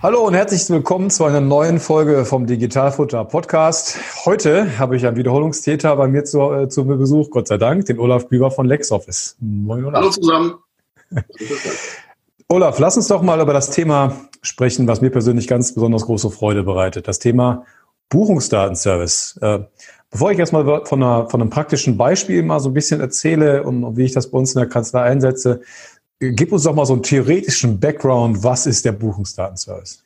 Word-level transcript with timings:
Hallo 0.00 0.24
und 0.24 0.34
herzlich 0.34 0.70
willkommen 0.70 1.10
zu 1.10 1.24
einer 1.24 1.40
neuen 1.40 1.80
Folge 1.80 2.24
vom 2.24 2.46
Digitalfutter 2.46 3.24
Podcast. 3.24 3.98
Heute 4.24 4.78
habe 4.78 4.96
ich 4.96 5.04
einen 5.04 5.16
Wiederholungstäter 5.16 5.96
bei 5.96 6.06
mir 6.06 6.22
zu, 6.22 6.52
äh, 6.52 6.68
zu 6.68 6.84
Besuch, 6.84 7.30
Gott 7.30 7.48
sei 7.48 7.58
Dank, 7.58 7.86
den 7.86 7.98
Olaf 7.98 8.28
Büber 8.28 8.52
von 8.52 8.66
LexOffice. 8.66 9.36
Moin 9.40 9.84
Olaf. 9.84 10.00
Hallo 10.00 10.10
zusammen. 10.10 10.54
Olaf, 12.48 12.78
lass 12.78 12.96
uns 12.96 13.08
doch 13.08 13.22
mal 13.22 13.40
über 13.40 13.52
das 13.52 13.70
Thema 13.70 14.14
sprechen, 14.40 14.86
was 14.86 15.00
mir 15.00 15.10
persönlich 15.10 15.48
ganz 15.48 15.74
besonders 15.74 16.06
große 16.06 16.30
Freude 16.30 16.62
bereitet. 16.62 17.08
Das 17.08 17.18
Thema 17.18 17.64
Buchungsdatenservice. 18.08 19.40
Äh, 19.42 19.64
bevor 20.12 20.30
ich 20.30 20.38
erstmal 20.38 20.86
von, 20.86 21.02
einer, 21.02 21.28
von 21.28 21.40
einem 21.40 21.50
praktischen 21.50 21.96
Beispiel 21.96 22.44
mal 22.44 22.60
so 22.60 22.70
ein 22.70 22.74
bisschen 22.74 23.00
erzähle 23.00 23.64
und 23.64 23.96
wie 23.96 24.04
ich 24.04 24.12
das 24.12 24.30
bei 24.30 24.38
uns 24.38 24.54
in 24.54 24.60
der 24.60 24.68
Kanzlei 24.68 25.02
einsetze, 25.02 25.60
Gib 26.20 26.52
uns 26.52 26.64
doch 26.64 26.74
mal 26.74 26.86
so 26.86 26.94
einen 26.94 27.02
theoretischen 27.02 27.78
Background. 27.78 28.42
Was 28.42 28.66
ist 28.66 28.84
der 28.84 28.92
Buchungsdatenservice? 28.92 30.02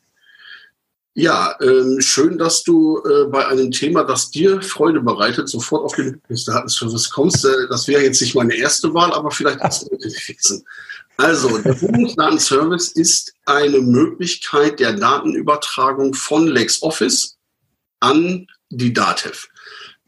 Ja, 1.14 1.54
ähm, 1.60 2.00
schön, 2.00 2.38
dass 2.38 2.62
du 2.62 2.98
äh, 3.04 3.24
bei 3.28 3.46
einem 3.46 3.70
Thema, 3.70 4.02
das 4.04 4.30
dir 4.30 4.62
Freude 4.62 5.00
bereitet, 5.00 5.48
sofort 5.48 5.84
auf 5.84 5.94
den 5.94 6.18
Buchungsdatenservice 6.20 7.10
kommst. 7.10 7.44
Äh, 7.44 7.68
das 7.68 7.86
wäre 7.86 8.02
jetzt 8.02 8.20
nicht 8.22 8.34
meine 8.34 8.54
erste 8.54 8.92
Wahl, 8.94 9.12
aber 9.12 9.30
vielleicht 9.30 9.60
hast 9.60 9.84
du 9.84 9.96
gewesen. 9.96 10.64
Also, 11.18 11.58
der 11.58 11.74
Buchungsdatenservice 11.74 12.92
ist 12.92 13.34
eine 13.44 13.80
Möglichkeit 13.80 14.80
der 14.80 14.94
Datenübertragung 14.94 16.14
von 16.14 16.46
LexOffice 16.46 17.36
an 18.00 18.46
die 18.70 18.92
DATEV. 18.92 19.48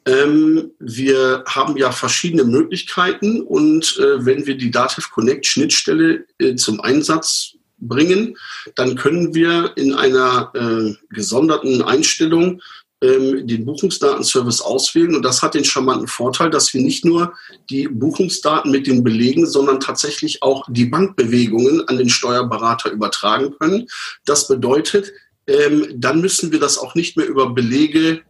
Ähm, 0.06 0.72
wir 0.78 1.44
haben 1.47 1.77
ja 1.77 1.91
verschiedene 1.91 2.44
Möglichkeiten 2.44 3.41
und 3.41 3.98
äh, 3.98 4.24
wenn 4.24 4.46
wir 4.46 4.56
die 4.56 4.70
Dativ 4.70 5.11
Connect 5.11 5.46
Schnittstelle 5.46 6.27
äh, 6.38 6.56
zum 6.56 6.80
Einsatz 6.80 7.55
bringen, 7.78 8.36
dann 8.74 8.96
können 8.96 9.34
wir 9.34 9.72
in 9.77 9.94
einer 9.94 10.52
äh, 10.55 10.94
gesonderten 11.14 11.83
Einstellung 11.83 12.61
ähm, 13.00 13.46
den 13.46 13.64
Buchungsdatenservice 13.64 14.61
auswählen. 14.61 15.14
Und 15.14 15.22
das 15.22 15.42
hat 15.42 15.55
den 15.55 15.64
charmanten 15.64 16.08
Vorteil, 16.08 16.50
dass 16.50 16.72
wir 16.74 16.80
nicht 16.80 17.05
nur 17.05 17.34
die 17.70 17.89
Buchungsdaten 17.89 18.70
mit 18.70 18.86
den 18.86 19.02
Belegen, 19.05 19.46
sondern 19.46 19.80
tatsächlich 19.80 20.42
auch 20.42 20.64
die 20.68 20.86
Bankbewegungen 20.86 21.86
an 21.89 21.98
den 21.98 22.08
Steuerberater 22.08 22.91
übertragen 22.91 23.55
können. 23.58 23.86
Das 24.24 24.48
bedeutet, 24.48 25.12
ähm, 25.46 25.86
dann 25.96 26.20
müssen 26.20 26.52
wir 26.52 26.61
das 26.61 26.78
auch 26.78 26.94
nicht 26.94 27.16
mehr 27.16 27.27
über 27.27 27.50
Belege 27.50 28.22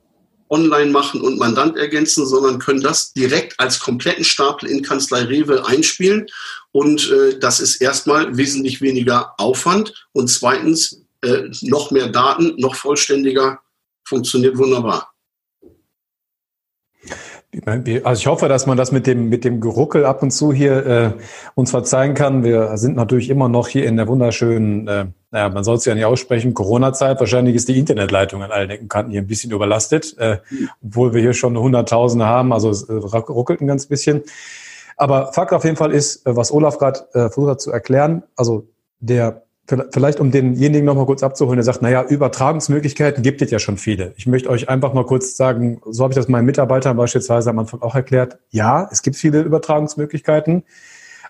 online 0.54 0.90
machen 0.90 1.20
und 1.20 1.38
Mandant 1.38 1.76
ergänzen, 1.76 2.26
sondern 2.26 2.60
können 2.60 2.80
das 2.80 3.12
direkt 3.12 3.58
als 3.58 3.80
kompletten 3.80 4.24
Stapel 4.24 4.68
in 4.68 4.82
Kanzlei 4.82 5.22
Rewe 5.22 5.66
einspielen. 5.66 6.26
Und 6.70 7.10
äh, 7.10 7.38
das 7.38 7.60
ist 7.60 7.80
erstmal 7.80 8.36
wesentlich 8.36 8.80
weniger 8.80 9.34
Aufwand 9.38 10.06
und 10.12 10.28
zweitens 10.28 11.02
äh, 11.22 11.50
noch 11.62 11.90
mehr 11.90 12.08
Daten, 12.08 12.54
noch 12.56 12.76
vollständiger, 12.76 13.60
funktioniert 14.04 14.56
wunderbar. 14.56 15.12
Also 17.66 18.20
ich 18.20 18.26
hoffe, 18.26 18.48
dass 18.48 18.66
man 18.66 18.76
das 18.76 18.90
mit 18.90 19.06
dem, 19.06 19.28
mit 19.28 19.44
dem 19.44 19.60
Geruckel 19.60 20.04
ab 20.04 20.22
und 20.22 20.30
zu 20.30 20.52
hier 20.52 20.86
äh, 20.86 21.10
uns 21.54 21.70
verzeihen 21.70 22.14
kann. 22.14 22.42
Wir 22.42 22.76
sind 22.76 22.96
natürlich 22.96 23.30
immer 23.30 23.48
noch 23.48 23.68
hier 23.68 23.86
in 23.86 23.96
der 23.96 24.08
wunderschönen, 24.08 24.88
äh, 24.88 25.06
naja, 25.30 25.48
man 25.48 25.62
soll 25.64 25.76
es 25.76 25.84
ja 25.84 25.94
nicht 25.94 26.04
aussprechen, 26.04 26.54
Corona-Zeit. 26.54 27.20
Wahrscheinlich 27.20 27.54
ist 27.54 27.68
die 27.68 27.78
Internetleitung 27.78 28.42
an 28.42 28.50
allen 28.50 28.70
Ecken 28.70 28.88
Kanten 28.88 29.12
hier 29.12 29.20
ein 29.20 29.26
bisschen 29.26 29.52
überlastet, 29.52 30.16
äh, 30.18 30.38
obwohl 30.84 31.14
wir 31.14 31.20
hier 31.20 31.34
schon 31.34 31.56
Hunderttausende 31.56 32.26
haben. 32.26 32.52
Also 32.52 32.70
es 32.70 32.82
äh, 32.84 32.92
ruckelt 32.92 33.60
ein 33.60 33.66
ganz 33.66 33.86
bisschen. 33.86 34.22
Aber 34.96 35.32
Fakt 35.32 35.52
auf 35.52 35.64
jeden 35.64 35.76
Fall 35.76 35.92
ist, 35.92 36.26
äh, 36.26 36.36
was 36.36 36.52
Olaf 36.52 36.78
gerade 36.78 37.00
äh, 37.12 37.28
versucht 37.28 37.50
hat 37.50 37.60
zu 37.60 37.70
erklären, 37.70 38.22
also 38.36 38.66
der 39.00 39.43
Vielleicht 39.66 40.20
um 40.20 40.30
denjenigen 40.30 40.84
nochmal 40.84 41.06
kurz 41.06 41.22
abzuholen, 41.22 41.56
der 41.56 41.64
sagt, 41.64 41.80
naja, 41.80 42.02
Übertragungsmöglichkeiten 42.02 43.22
gibt 43.22 43.40
es 43.40 43.50
ja 43.50 43.58
schon 43.58 43.78
viele. 43.78 44.12
Ich 44.16 44.26
möchte 44.26 44.50
euch 44.50 44.68
einfach 44.68 44.92
mal 44.92 45.06
kurz 45.06 45.38
sagen, 45.38 45.80
so 45.86 46.02
habe 46.02 46.12
ich 46.12 46.16
das 46.16 46.28
meinen 46.28 46.44
Mitarbeitern 46.44 46.98
beispielsweise 46.98 47.48
am 47.48 47.58
Anfang 47.58 47.80
auch 47.80 47.94
erklärt. 47.94 48.38
Ja, 48.50 48.86
es 48.92 49.00
gibt 49.00 49.16
viele 49.16 49.40
Übertragungsmöglichkeiten. 49.40 50.64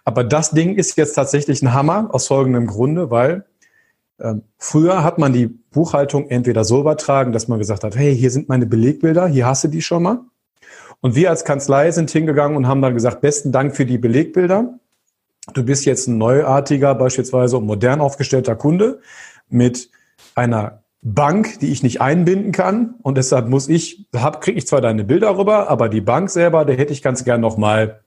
Aber 0.05 0.25
das 0.25 0.51
Ding 0.51 0.75
ist 0.75 0.97
jetzt 0.97 1.15
tatsächlich 1.15 1.63
ein 1.63 1.73
Hammer 1.73 2.09
aus 2.13 2.27
folgendem 2.27 2.67
Grunde, 2.67 3.11
weil 3.11 3.45
äh, 4.19 4.35
früher 4.59 5.05
hat 5.05 5.19
man 5.19 5.33
die 5.33 5.47
Buchhaltung 5.47 6.29
entweder 6.29 6.65
so 6.65 6.81
übertragen, 6.81 7.33
dass 7.33 7.47
man 7.47 7.61
gesagt 7.61 7.85
hat, 7.85 7.97
hey, 7.97 8.17
hier 8.17 8.33
sind 8.33 8.49
meine 8.49 8.67
Belegbilder, 8.67 9.29
hier 9.29 9.47
hast 9.47 9.63
du 9.63 9.69
die 9.69 9.81
schon 9.83 10.03
mal. 10.03 10.21
Und 11.01 11.15
wir 11.15 11.31
als 11.31 11.45
Kanzlei 11.45 11.91
sind 11.93 12.11
hingegangen 12.11 12.57
und 12.57 12.67
haben 12.67 12.83
dann 12.83 12.95
gesagt, 12.95 13.21
besten 13.21 13.53
Dank 13.53 13.77
für 13.77 13.87
die 13.87 13.99
Belegbilder 13.99 14.79
du 15.53 15.63
bist 15.65 15.85
jetzt 15.85 16.07
ein 16.07 16.19
neuartiger, 16.19 16.95
beispielsweise 16.95 17.61
modern 17.61 18.01
aufgestellter 18.01 18.57
Kunde 18.57 19.01
mit 19.49 19.91
einer 20.35 20.83
Bank, 21.03 21.61
die 21.61 21.71
ich 21.71 21.83
nicht 21.83 22.01
einbinden 22.01 22.53
kann 22.53 22.95
und 23.03 23.19
deshalb 23.19 23.49
muss 23.49 23.69
ich, 23.69 24.07
hab, 24.15 24.41
kriege 24.41 24.57
ich 24.57 24.67
zwar 24.67 24.81
deine 24.81 25.05
Bilder 25.05 25.37
rüber, 25.37 25.69
aber 25.69 25.91
die 25.91 26.01
Bank 26.01 26.31
selber, 26.31 26.65
da 26.65 26.73
hätte 26.73 26.95
ich 26.95 27.03
ganz 27.03 27.25
gern 27.25 27.43
noch 27.43 27.59
mal 27.59 28.01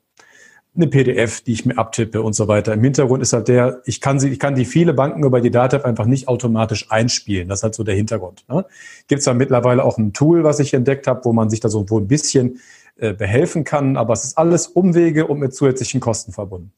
eine 0.76 0.88
PDF, 0.88 1.42
die 1.42 1.54
ich 1.54 1.66
mir 1.66 1.78
abtippe 1.78 2.22
und 2.22 2.34
so 2.34 2.48
weiter. 2.48 2.74
Im 2.74 2.84
Hintergrund 2.84 3.22
ist 3.22 3.34
halt 3.34 3.48
der, 3.48 3.82
ich 3.86 4.00
kann 4.00 4.20
sie, 4.20 4.30
ich 4.30 4.40
kann 4.40 4.56
die 4.56 4.66
viele 4.66 4.94
Banken 4.94 5.24
über 5.24 5.42
die 5.42 5.52
Datev 5.52 5.86
einfach 5.86 6.06
nicht 6.06 6.28
automatisch 6.28 6.92
einspielen. 6.92 7.50
Das 7.50 7.60
ist 7.60 7.64
halt 7.64 7.76
so 7.76 7.84
der 7.84 7.96
Hintergrund. 7.96 8.46
Ne? 8.48 8.66
Gibt 9.08 9.20
es 9.20 9.26
da 9.26 9.34
mittlerweile 9.34 9.84
auch 9.84 9.98
ein 9.98 10.14
Tool, 10.14 10.44
was 10.44 10.60
ich 10.60 10.74
entdeckt 10.74 11.08
habe, 11.08 11.26
wo 11.26 11.34
man 11.34 11.50
sich 11.50 11.60
da 11.60 11.70
so 11.70 11.90
wohl 11.90 12.02
ein 12.02 12.08
bisschen 12.08 12.60
äh, 12.98 13.14
behelfen 13.14 13.64
kann, 13.64 13.98
aber 13.98 14.14
es 14.14 14.24
ist 14.24 14.38
alles 14.38 14.68
Umwege 14.68 15.28
und 15.28 15.40
mit 15.40 15.54
zusätzlichen 15.54 16.00
Kosten 16.00 16.32
verbunden. 16.32 16.72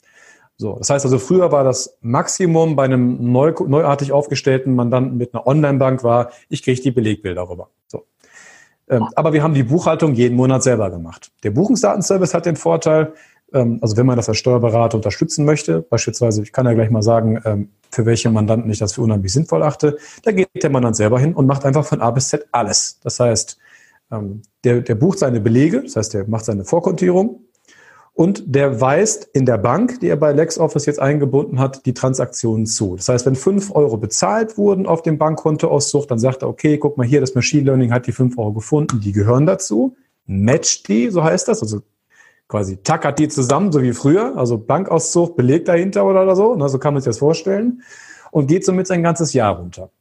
So, 0.61 0.75
das 0.75 0.89
heißt 0.89 1.05
also, 1.05 1.19
früher 1.19 1.53
war 1.53 1.63
das 1.63 1.97
Maximum 2.01 2.75
bei 2.75 2.83
einem 2.83 3.31
neu, 3.31 3.53
neuartig 3.65 4.11
aufgestellten 4.11 4.75
Mandanten 4.75 5.15
mit 5.15 5.33
einer 5.33 5.47
Online-Bank 5.47 6.03
war, 6.03 6.31
ich 6.49 6.63
kriege 6.63 6.81
die 6.81 6.91
Belegbilder 6.91 7.49
rüber. 7.49 7.69
So. 7.87 8.03
Ähm, 8.89 9.07
aber 9.15 9.31
wir 9.31 9.41
haben 9.41 9.53
die 9.53 9.63
Buchhaltung 9.63 10.15
jeden 10.15 10.35
Monat 10.35 10.61
selber 10.61 10.89
gemacht. 10.89 11.31
Der 11.43 11.51
Buchungsdatenservice 11.51 12.33
hat 12.33 12.45
den 12.45 12.57
Vorteil, 12.57 13.13
ähm, 13.53 13.79
also 13.81 13.95
wenn 13.95 14.05
man 14.05 14.17
das 14.17 14.27
als 14.27 14.37
Steuerberater 14.37 14.97
unterstützen 14.97 15.45
möchte, 15.45 15.81
beispielsweise, 15.81 16.43
ich 16.43 16.51
kann 16.51 16.65
ja 16.65 16.73
gleich 16.73 16.89
mal 16.89 17.03
sagen, 17.03 17.41
ähm, 17.45 17.69
für 17.89 18.05
welche 18.05 18.29
Mandanten 18.29 18.69
ich 18.69 18.79
das 18.79 18.91
für 18.91 19.01
unheimlich 19.01 19.31
sinnvoll 19.31 19.63
achte, 19.63 19.97
da 20.23 20.33
geht 20.33 20.49
der 20.61 20.69
Mandant 20.69 20.97
selber 20.97 21.21
hin 21.21 21.35
und 21.35 21.45
macht 21.45 21.63
einfach 21.63 21.85
von 21.85 22.01
A 22.01 22.11
bis 22.11 22.27
Z 22.27 22.45
alles. 22.51 22.99
Das 23.01 23.17
heißt, 23.21 23.57
ähm, 24.11 24.41
der, 24.65 24.81
der 24.81 24.95
bucht 24.95 25.19
seine 25.19 25.39
Belege, 25.39 25.83
das 25.83 25.95
heißt, 25.95 26.13
der 26.15 26.27
macht 26.27 26.43
seine 26.43 26.65
Vorkontierung, 26.65 27.45
und 28.19 28.53
der 28.53 28.81
weist 28.81 29.29
in 29.31 29.45
der 29.45 29.57
Bank, 29.57 30.01
die 30.01 30.09
er 30.09 30.17
bei 30.17 30.33
LexOffice 30.33 30.85
jetzt 30.87 30.99
eingebunden 30.99 31.57
hat, 31.57 31.85
die 31.85 31.93
Transaktionen 31.93 32.65
zu. 32.65 32.97
Das 32.97 33.07
heißt, 33.07 33.25
wenn 33.25 33.35
fünf 33.35 33.73
Euro 33.73 33.95
bezahlt 33.95 34.57
wurden 34.57 34.87
auf 34.87 35.03
dem 35.03 35.17
Bankkontoauszug, 35.17 36.05
dann 36.05 36.19
sagt 36.19 36.41
er, 36.41 36.49
okay, 36.49 36.77
guck 36.77 36.97
mal 36.97 37.07
hier, 37.07 37.21
das 37.21 37.33
Machine 37.33 37.63
Learning 37.63 37.93
hat 37.93 38.07
die 38.07 38.11
fünf 38.11 38.37
Euro 38.37 38.51
gefunden, 38.51 38.99
die 38.99 39.13
gehören 39.13 39.45
dazu. 39.45 39.95
Matcht 40.25 40.89
die, 40.89 41.09
so 41.11 41.23
heißt 41.23 41.47
das, 41.47 41.61
also 41.61 41.81
quasi 42.49 42.75
tackert 42.83 43.19
die 43.19 43.29
zusammen, 43.29 43.71
so 43.71 43.81
wie 43.81 43.93
früher, 43.93 44.35
also 44.35 44.57
Bankauszug, 44.57 45.37
Beleg 45.37 45.63
dahinter 45.63 46.05
oder 46.05 46.35
so, 46.35 46.59
so 46.67 46.77
kann 46.77 46.93
man 46.93 47.01
sich 47.01 47.09
das 47.09 47.19
vorstellen, 47.19 47.83
und 48.31 48.47
geht 48.47 48.65
somit 48.65 48.87
sein 48.87 49.01
ganzes 49.01 49.31
Jahr 49.31 49.55
runter. 49.55 49.91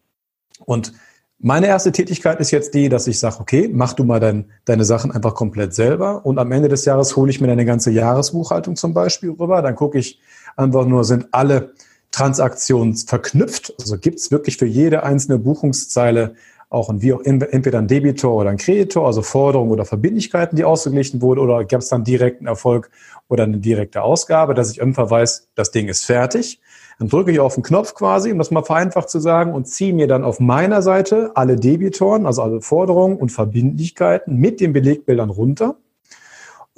Und 0.65 0.93
meine 1.41 1.69
erste 1.69 1.93
Tätigkeit 1.93 2.41
ist 2.41 2.51
jetzt 2.51 2.75
die, 2.75 2.89
dass 2.89 3.07
ich 3.07 3.19
sage, 3.19 3.37
okay, 3.41 3.71
mach 3.73 3.93
du 3.93 4.05
mal 4.05 4.19
dein, 4.19 4.47
deine 4.65 4.85
Sachen 4.85 5.13
einfach 5.13 5.35
komplett 5.35 5.73
selber 5.73 6.27
und 6.27 6.39
am 6.39 6.51
Ende 6.51 6.69
des 6.69 6.85
Jahres 6.85 7.17
hole 7.17 7.31
ich 7.31 7.41
mir 7.41 7.47
deine 7.47 7.65
ganze 7.65 7.91
Jahresbuchhaltung 7.91 8.75
zum 8.75 8.93
Beispiel 8.93 9.31
rüber. 9.31 9.63
Dann 9.63 9.77
gucke 9.77 9.99
ich 9.99 10.21
einfach 10.57 10.85
nur, 10.85 11.05
sind 11.05 11.29
alle 11.31 11.75
Transaktionen 12.11 12.97
verknüpft? 12.97 13.73
Also 13.81 13.99
gibt 13.99 14.19
es 14.19 14.31
wirklich 14.31 14.57
für 14.57 14.67
jede 14.67 15.05
einzelne 15.05 15.39
Buchungszeile 15.39 16.35
auch 16.71 16.91
ein, 16.91 17.01
wie 17.01 17.13
auch 17.13 17.23
entweder 17.23 17.79
ein 17.79 17.89
Debitor 17.89 18.35
oder 18.35 18.51
ein 18.51 18.57
Kreditor, 18.57 19.07
also 19.07 19.23
Forderungen 19.23 19.71
oder 19.71 19.85
Verbindlichkeiten, 19.85 20.57
die 20.57 20.65
ausgeglichen 20.65 21.23
wurden, 21.23 21.41
oder 21.41 21.65
gab 21.65 21.81
es 21.81 21.89
dann 21.89 22.05
direkten 22.05 22.47
Erfolg 22.47 22.91
oder 23.29 23.45
eine 23.45 23.59
direkte 23.59 24.03
Ausgabe, 24.03 24.55
dass 24.55 24.71
ich 24.71 24.79
irgendwann 24.79 25.09
weiß, 25.09 25.49
das 25.55 25.71
Ding 25.71 25.89
ist 25.89 26.05
fertig. 26.05 26.61
Dann 26.99 27.09
drücke 27.09 27.31
ich 27.31 27.39
auf 27.39 27.55
den 27.55 27.63
Knopf 27.63 27.95
quasi, 27.95 28.33
um 28.33 28.39
das 28.39 28.51
mal 28.51 28.65
vereinfacht 28.65 29.09
zu 29.09 29.21
sagen, 29.21 29.55
und 29.55 29.67
ziehe 29.67 29.93
mir 29.93 30.09
dann 30.09 30.25
auf 30.25 30.41
meiner 30.41 30.83
Seite 30.83 31.31
alle 31.35 31.55
Debitoren, 31.57 32.27
also 32.27 32.43
alle 32.43 32.61
Forderungen 32.61 33.17
und 33.17 33.31
Verbindlichkeiten 33.31 34.37
mit 34.37 34.61
den 34.61 34.73
Belegbildern 34.73 35.31
runter. 35.31 35.77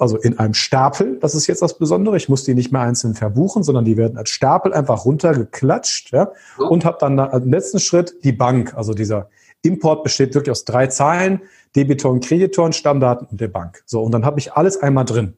also 0.01 0.17
in 0.17 0.39
einem 0.39 0.55
Stapel, 0.55 1.19
das 1.19 1.35
ist 1.35 1.45
jetzt 1.45 1.61
das 1.61 1.77
Besondere. 1.77 2.17
Ich 2.17 2.27
muss 2.27 2.43
die 2.43 2.55
nicht 2.55 2.71
mehr 2.71 2.81
einzeln 2.81 3.13
verbuchen, 3.13 3.61
sondern 3.61 3.85
die 3.85 3.97
werden 3.97 4.17
als 4.17 4.31
Stapel 4.31 4.73
einfach 4.73 5.05
runtergeklatscht, 5.05 6.11
ja, 6.11 6.31
und 6.57 6.85
habe 6.85 6.97
dann 6.99 7.19
im 7.19 7.51
letzten 7.51 7.79
Schritt 7.79 8.15
die 8.23 8.31
Bank, 8.31 8.73
also 8.75 8.95
dieser 8.95 9.29
Import 9.61 10.03
besteht 10.03 10.33
wirklich 10.33 10.49
aus 10.49 10.65
drei 10.65 10.87
Zahlen, 10.87 11.41
Debitor 11.75 12.11
und 12.11 12.25
Kreditor 12.25 12.65
und 12.65 12.75
Stammdaten 12.75 13.27
und 13.29 13.39
der 13.39 13.47
Bank. 13.47 13.83
So, 13.85 14.01
und 14.01 14.11
dann 14.11 14.25
habe 14.25 14.39
ich 14.39 14.53
alles 14.53 14.81
einmal 14.81 15.05
drin. 15.05 15.35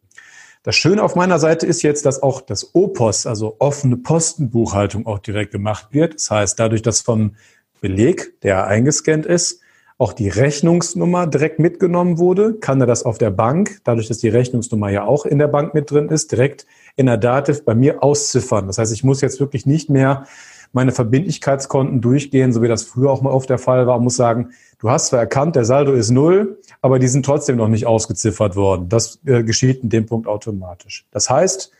Das 0.63 0.75
Schöne 0.77 1.04
auf 1.04 1.15
meiner 1.15 1.39
Seite 1.39 1.68
ist 1.68 1.81
jetzt, 1.81 2.06
dass 2.06 2.24
auch 2.24 2.39
das 2.39 2.74
OPOS, 2.74 3.27
also 3.27 3.57
offene 3.60 3.98
Postenbuchhaltung, 3.98 5.06
auch 5.06 5.19
direkt 5.19 5.51
gemacht 5.51 5.88
wird. 5.92 6.15
Das 6.15 6.31
heißt, 6.31 6.57
dadurch, 6.57 6.81
dass 6.81 7.01
vom 7.01 7.36
Beleg, 7.81 8.39
der 8.44 8.65
eingescannt 8.65 9.25
ist, 9.25 9.60
auch 9.98 10.13
die 10.13 10.30
Rechnungsnummer 10.30 11.27
direkt 11.27 11.60
mitgenommen 11.60 12.18
wurde, 12.18 12.54
kann 12.54 12.80
er 12.80 12.88
das 12.88 13.04
auf 13.04 13.18
der 13.18 13.30
Bank, 13.30 13.81
dadurch, 13.83 14.07
dass 14.07 14.19
die 14.19 14.30
Rechnungsnummer 14.30 14.89
ja 14.89 15.04
auch 15.04 15.25
in 15.25 15.38
der 15.38 15.50
Bank 15.50 15.74
mit 15.74 15.92
drin 15.92 16.07
ist, 16.07 16.31
direkt 16.31 16.65
in 16.95 17.07
der 17.07 17.18
Dativ 17.18 17.65
bei 17.65 17.75
mir 17.75 18.01
ausziffern. 18.01 18.68
Das 18.68 18.77
heißt, 18.77 18.94
ich 18.94 19.04
muss 19.04 19.19
jetzt 19.19 19.42
wirklich 19.42 19.65
nicht 19.65 19.89
mehr 19.89 20.27
meine 20.71 20.94
Verbindlichkeitskonten 20.94 22.00
durchgehen, 22.00 22.54
so 22.54 22.62
wie 22.62 22.69
das 22.69 22.83
früher 22.83 23.12
auch 23.12 23.21
mal 23.21 23.31
oft 23.31 23.50
der 23.50 23.60
Fall 23.60 23.86
war, 23.86 23.98
und 23.98 24.06
muss 24.06 24.15
sagen, 24.15 24.51
du 24.84 24.92
hast 24.92 25.08
zwar 25.08 25.20
erkannt, 25.20 25.56
der 25.56 25.64
Saldo 25.64 25.94
ist 25.94 26.12
null, 26.12 26.60
aber 26.82 27.00
die 27.00 27.08
sind 27.08 27.26
trotzdem 27.26 27.56
noch 27.56 27.70
nicht 27.70 27.88
ausgeziffert 27.88 28.58
worden. 28.58 28.90
Das 28.90 29.20
äh, 29.26 29.42
geschieht 29.42 29.82
in 29.82 29.90
dem 29.90 30.06
Punkt 30.06 30.28
automatisch. 30.28 31.08
Das 31.10 31.30
heißt, 31.30 31.72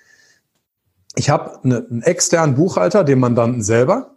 ich 1.16 1.30
habe 1.30 1.60
eine, 1.64 1.86
einen 1.86 2.02
externen 2.02 2.56
Buchhalter, 2.56 3.04
den 3.04 3.20
Mandanten 3.20 3.62
selber, 3.62 4.16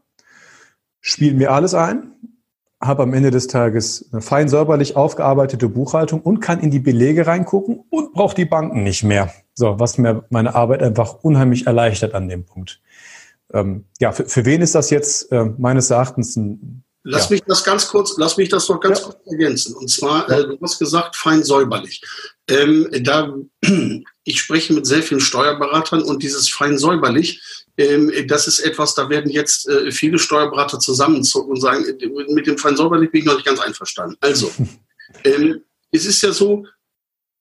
spiele 1.01 1.35
mir 1.35 1.51
alles 1.51 1.75
ein, 1.75 2.13
habe 2.81 3.03
am 3.03 3.13
Ende 3.13 3.33
des 3.33 3.49
Tages 3.49 4.09
eine 4.13 4.23
fein 4.23 4.49
säuberlich 4.49 4.95
aufgearbeitete 4.95 5.69
Buchhaltung 5.69 6.21
und 6.21 6.39
kann 6.39 6.61
in 6.61 6.71
die 6.71 6.79
Belege 6.79 7.27
reingucken 7.27 7.83
und 7.91 8.13
brauche 8.13 8.37
die 8.37 8.45
Banken 8.45 8.85
nicht 8.85 9.03
mehr. 9.03 9.33
So, 9.55 9.81
was 9.81 9.99
mir 9.99 10.25
meine 10.31 10.55
Arbeit 10.55 10.85
einfach 10.85 11.25
unheimlich 11.25 11.67
erleichtert 11.67 12.15
an 12.15 12.29
dem 12.29 12.45
Punkt. 12.45 12.81
Ähm, 13.53 13.87
ja, 13.99 14.13
für, 14.13 14.27
für 14.27 14.45
wen 14.45 14.63
ist 14.63 14.77
das 14.77 14.91
jetzt 14.91 15.33
äh, 15.33 15.45
meines 15.59 15.91
Erachtens 15.91 16.37
ein 16.37 16.85
Lass 17.09 17.31
ja. 17.31 17.35
mich 17.35 17.43
das 17.47 17.63
ganz 17.63 17.87
kurz, 17.87 18.15
lass 18.19 18.37
mich 18.37 18.49
das 18.49 18.69
noch 18.69 18.81
ganz 18.81 18.99
ja. 18.99 19.05
kurz 19.05 19.19
ergänzen. 19.27 19.75
Und 19.77 19.89
zwar, 19.89 20.29
äh, 20.29 20.45
du 20.49 20.59
hast 20.61 20.81
gesagt, 20.81 21.15
fein 21.15 21.45
säuberlich. 21.45 22.03
Ähm, 22.49 22.89
da, 23.03 23.33
ich 24.25 24.41
spreche 24.41 24.73
mit 24.73 24.87
sehr 24.87 25.05
vielen 25.05 25.21
Steuerberatern 25.21 26.03
und 26.03 26.25
dieses 26.25 26.49
fein 26.49 26.77
säuberlich, 26.77 27.41
ähm, 27.79 28.11
das 28.27 28.49
ist 28.49 28.59
etwas, 28.59 28.97
da 28.97 29.09
werden 29.09 29.31
jetzt 29.31 29.69
äh, 29.69 29.93
viele 29.93 30.19
Steuerberater 30.19 30.81
zusammenzucken 30.81 31.53
und 31.53 31.61
sagen, 31.61 31.85
äh, 31.85 32.33
mit 32.33 32.49
dem 32.49 32.59
fein 32.59 32.77
säuberlich 32.77 33.13
bin 33.13 33.21
ich 33.21 33.27
noch 33.27 33.35
nicht 33.35 33.47
ganz 33.47 33.61
einverstanden. 33.61 34.17
Also, 34.21 34.51
ähm, 35.25 35.63
es 35.93 36.07
ist 36.07 36.23
ja 36.23 36.33
so, 36.33 36.67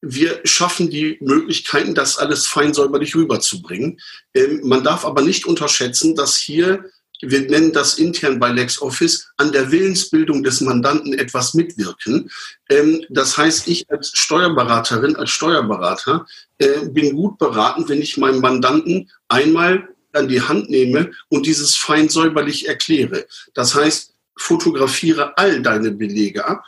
wir 0.01 0.41
schaffen 0.43 0.91
die 0.91 1.17
Möglichkeiten, 1.21 1.95
das 1.95 2.19
alles 2.19 2.45
fein 2.45 2.75
säuberlich 2.75 3.15
rüberzubringen. 3.15 3.99
Ähm, 4.35 4.61
man 4.63 4.83
darf 4.83 5.05
aber 5.05 5.23
nicht 5.23 5.47
unterschätzen, 5.47 6.13
dass 6.13 6.35
hier, 6.37 6.85
wir 7.29 7.49
nennen 7.49 7.71
das 7.71 7.95
intern 7.95 8.39
bei 8.39 8.49
LexOffice, 8.51 9.31
an 9.37 9.51
der 9.51 9.71
Willensbildung 9.71 10.43
des 10.43 10.61
Mandanten 10.61 11.13
etwas 11.13 11.53
mitwirken. 11.53 12.29
Ähm, 12.69 13.05
das 13.09 13.37
heißt, 13.37 13.67
ich 13.67 13.89
als 13.89 14.11
Steuerberaterin, 14.13 15.15
als 15.15 15.31
Steuerberater 15.31 16.25
äh, 16.57 16.85
bin 16.85 17.15
gut 17.15 17.37
beraten, 17.37 17.87
wenn 17.89 18.01
ich 18.01 18.17
meinem 18.17 18.41
Mandanten 18.41 19.09
einmal 19.27 19.87
an 20.13 20.27
die 20.27 20.41
Hand 20.41 20.69
nehme 20.69 21.11
und 21.29 21.45
dieses 21.45 21.75
fein 21.75 22.09
säuberlich 22.09 22.67
erkläre. 22.67 23.25
Das 23.53 23.75
heißt, 23.75 24.13
fotografiere 24.37 25.37
all 25.37 25.61
deine 25.61 25.91
Belege 25.91 26.45
ab, 26.45 26.63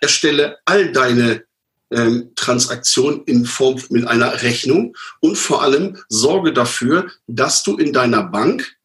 erstelle 0.00 0.58
all 0.64 0.92
deine 0.92 1.44
ähm, 1.90 2.32
Transaktion 2.34 3.24
in 3.24 3.44
Form 3.44 3.80
mit 3.90 4.06
einer 4.06 4.42
Rechnung 4.42 4.96
und 5.20 5.36
vor 5.36 5.62
allem 5.62 5.98
sorge 6.08 6.52
dafür, 6.52 7.10
dass 7.26 7.62
du 7.62 7.76
in 7.76 7.92
deiner 7.92 8.22
Bank 8.22 8.76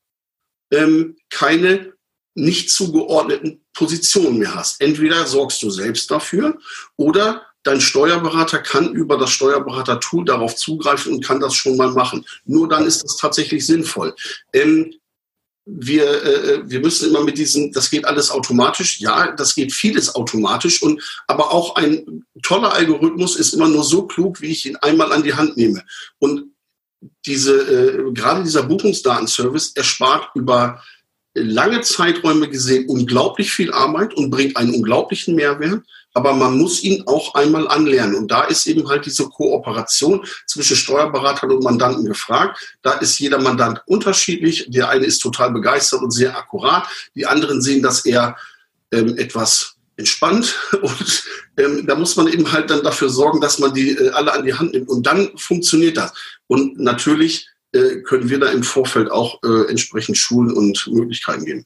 ähm, 0.72 1.18
keine 1.30 1.94
nicht 2.36 2.72
zugeordneten 2.72 3.62
Positionen 3.74 4.38
mehr 4.38 4.56
hast. 4.56 4.82
Entweder 4.82 5.26
sorgst 5.26 5.62
du 5.62 5.70
selbst 5.70 6.10
dafür 6.12 6.58
oder 6.96 7.44
dein 7.64 7.82
Steuerberater 7.82 8.60
kann 8.60 8.94
über 8.94 9.18
das 9.18 9.32
Steuerberater-Tool 9.32 10.26
darauf 10.26 10.56
zugreifen 10.56 11.14
und 11.14 11.26
kann 11.26 11.40
das 11.40 11.56
schon 11.56 11.76
mal 11.78 11.92
machen. 11.92 12.26
Nur 12.46 12.70
dann 12.70 12.86
ist 12.86 13.04
das 13.04 13.18
tatsächlich 13.18 13.66
sinnvoll. 13.66 14.16
Ähm, 14.54 14.94
wir, 15.66 16.24
äh, 16.24 16.70
wir 16.70 16.80
müssen 16.80 17.10
immer 17.10 17.24
mit 17.24 17.38
diesem, 17.38 17.72
das 17.72 17.92
geht 17.92 18.06
alles 18.06 18.32
automatisch. 18.32 19.00
Ja, 19.00 19.32
das 19.34 19.54
geht 19.54 19.72
vieles 19.74 20.16
automatisch. 20.16 20.82
Und 20.82 21.02
aber 21.28 21.52
auch 21.52 21.76
ein 21.76 22.26
toller 22.42 22.74
Algorithmus 22.74 23.36
ist 23.36 23.54
immer 23.54 23.68
nur 23.68 23.84
so 23.84 24.08
klug, 24.08 24.42
wie 24.42 24.52
ich 24.52 24.66
ihn 24.66 24.78
einmal 24.78 25.12
an 25.12 25.24
die 25.24 25.34
Hand 25.34 25.58
nehme. 25.58 25.84
Und 26.18 26.46
diese, 27.26 27.54
äh, 27.54 28.14
gerade 28.14 28.44
dieser 28.44 28.64
Buchungsdatenservice 28.64 29.74
erspart 29.76 30.30
über 30.36 30.82
lange 31.34 31.82
Zeiträume 31.82 32.50
gesehen 32.50 32.90
unglaublich 32.90 33.52
viel 33.52 33.72
Arbeit 33.72 34.14
und 34.16 34.30
bringt 34.30 34.58
einen 34.58 34.74
unglaublichen 34.74 35.36
Mehrwert 35.36 35.84
aber 36.14 36.34
man 36.34 36.58
muss 36.58 36.84
ihn 36.84 37.04
auch 37.08 37.36
einmal 37.36 37.68
anlernen. 37.68 38.16
Und 38.16 38.32
da 38.32 38.44
ist 38.44 38.66
eben 38.68 38.88
halt 38.90 39.06
diese 39.06 39.30
Kooperation 39.30 40.26
zwischen 40.48 40.76
Steuerberatern 40.76 41.52
und 41.52 41.64
Mandanten 41.64 42.06
gefragt. 42.06 42.78
Da 42.82 42.94
ist 42.94 43.20
jeder 43.20 43.40
Mandant 43.40 43.82
unterschiedlich. 43.86 44.66
Der 44.70 44.90
eine 44.90 45.06
ist 45.06 45.20
total 45.20 45.52
begeistert 45.52 46.02
und 46.02 46.12
sehr 46.12 46.36
akkurat. 46.38 46.88
Die 47.16 47.26
anderen 47.26 47.62
sehen 47.62 47.82
das 47.82 48.06
eher 48.06 48.36
ähm, 48.92 49.18
etwas 49.18 49.76
entspannt. 50.00 50.58
Und 50.82 51.24
ähm, 51.58 51.86
da 51.86 51.96
muss 51.96 52.16
man 52.16 52.28
eben 52.28 52.52
halt 52.52 52.70
dann 52.70 52.84
dafür 52.84 53.10
sorgen, 53.10 53.42
dass 53.42 53.60
man 53.60 53.74
die 53.74 53.92
äh, 53.92 54.10
alle 54.10 54.34
an 54.34 54.46
die 54.46 54.54
Hand 54.54 54.74
nimmt. 54.74 54.90
Und 54.90 55.06
dann 55.06 55.30
funktioniert 55.38 55.98
das. 55.98 56.14
Und 56.48 56.80
natürlich 56.80 57.48
äh, 57.74 57.98
können 58.02 58.30
wir 58.30 58.40
da 58.40 58.50
im 58.50 58.64
Vorfeld 58.64 59.12
auch 59.12 59.40
äh, 59.44 59.70
entsprechend 59.70 60.18
Schulen 60.18 60.52
und 60.52 60.88
Möglichkeiten 60.92 61.46
geben. 61.46 61.66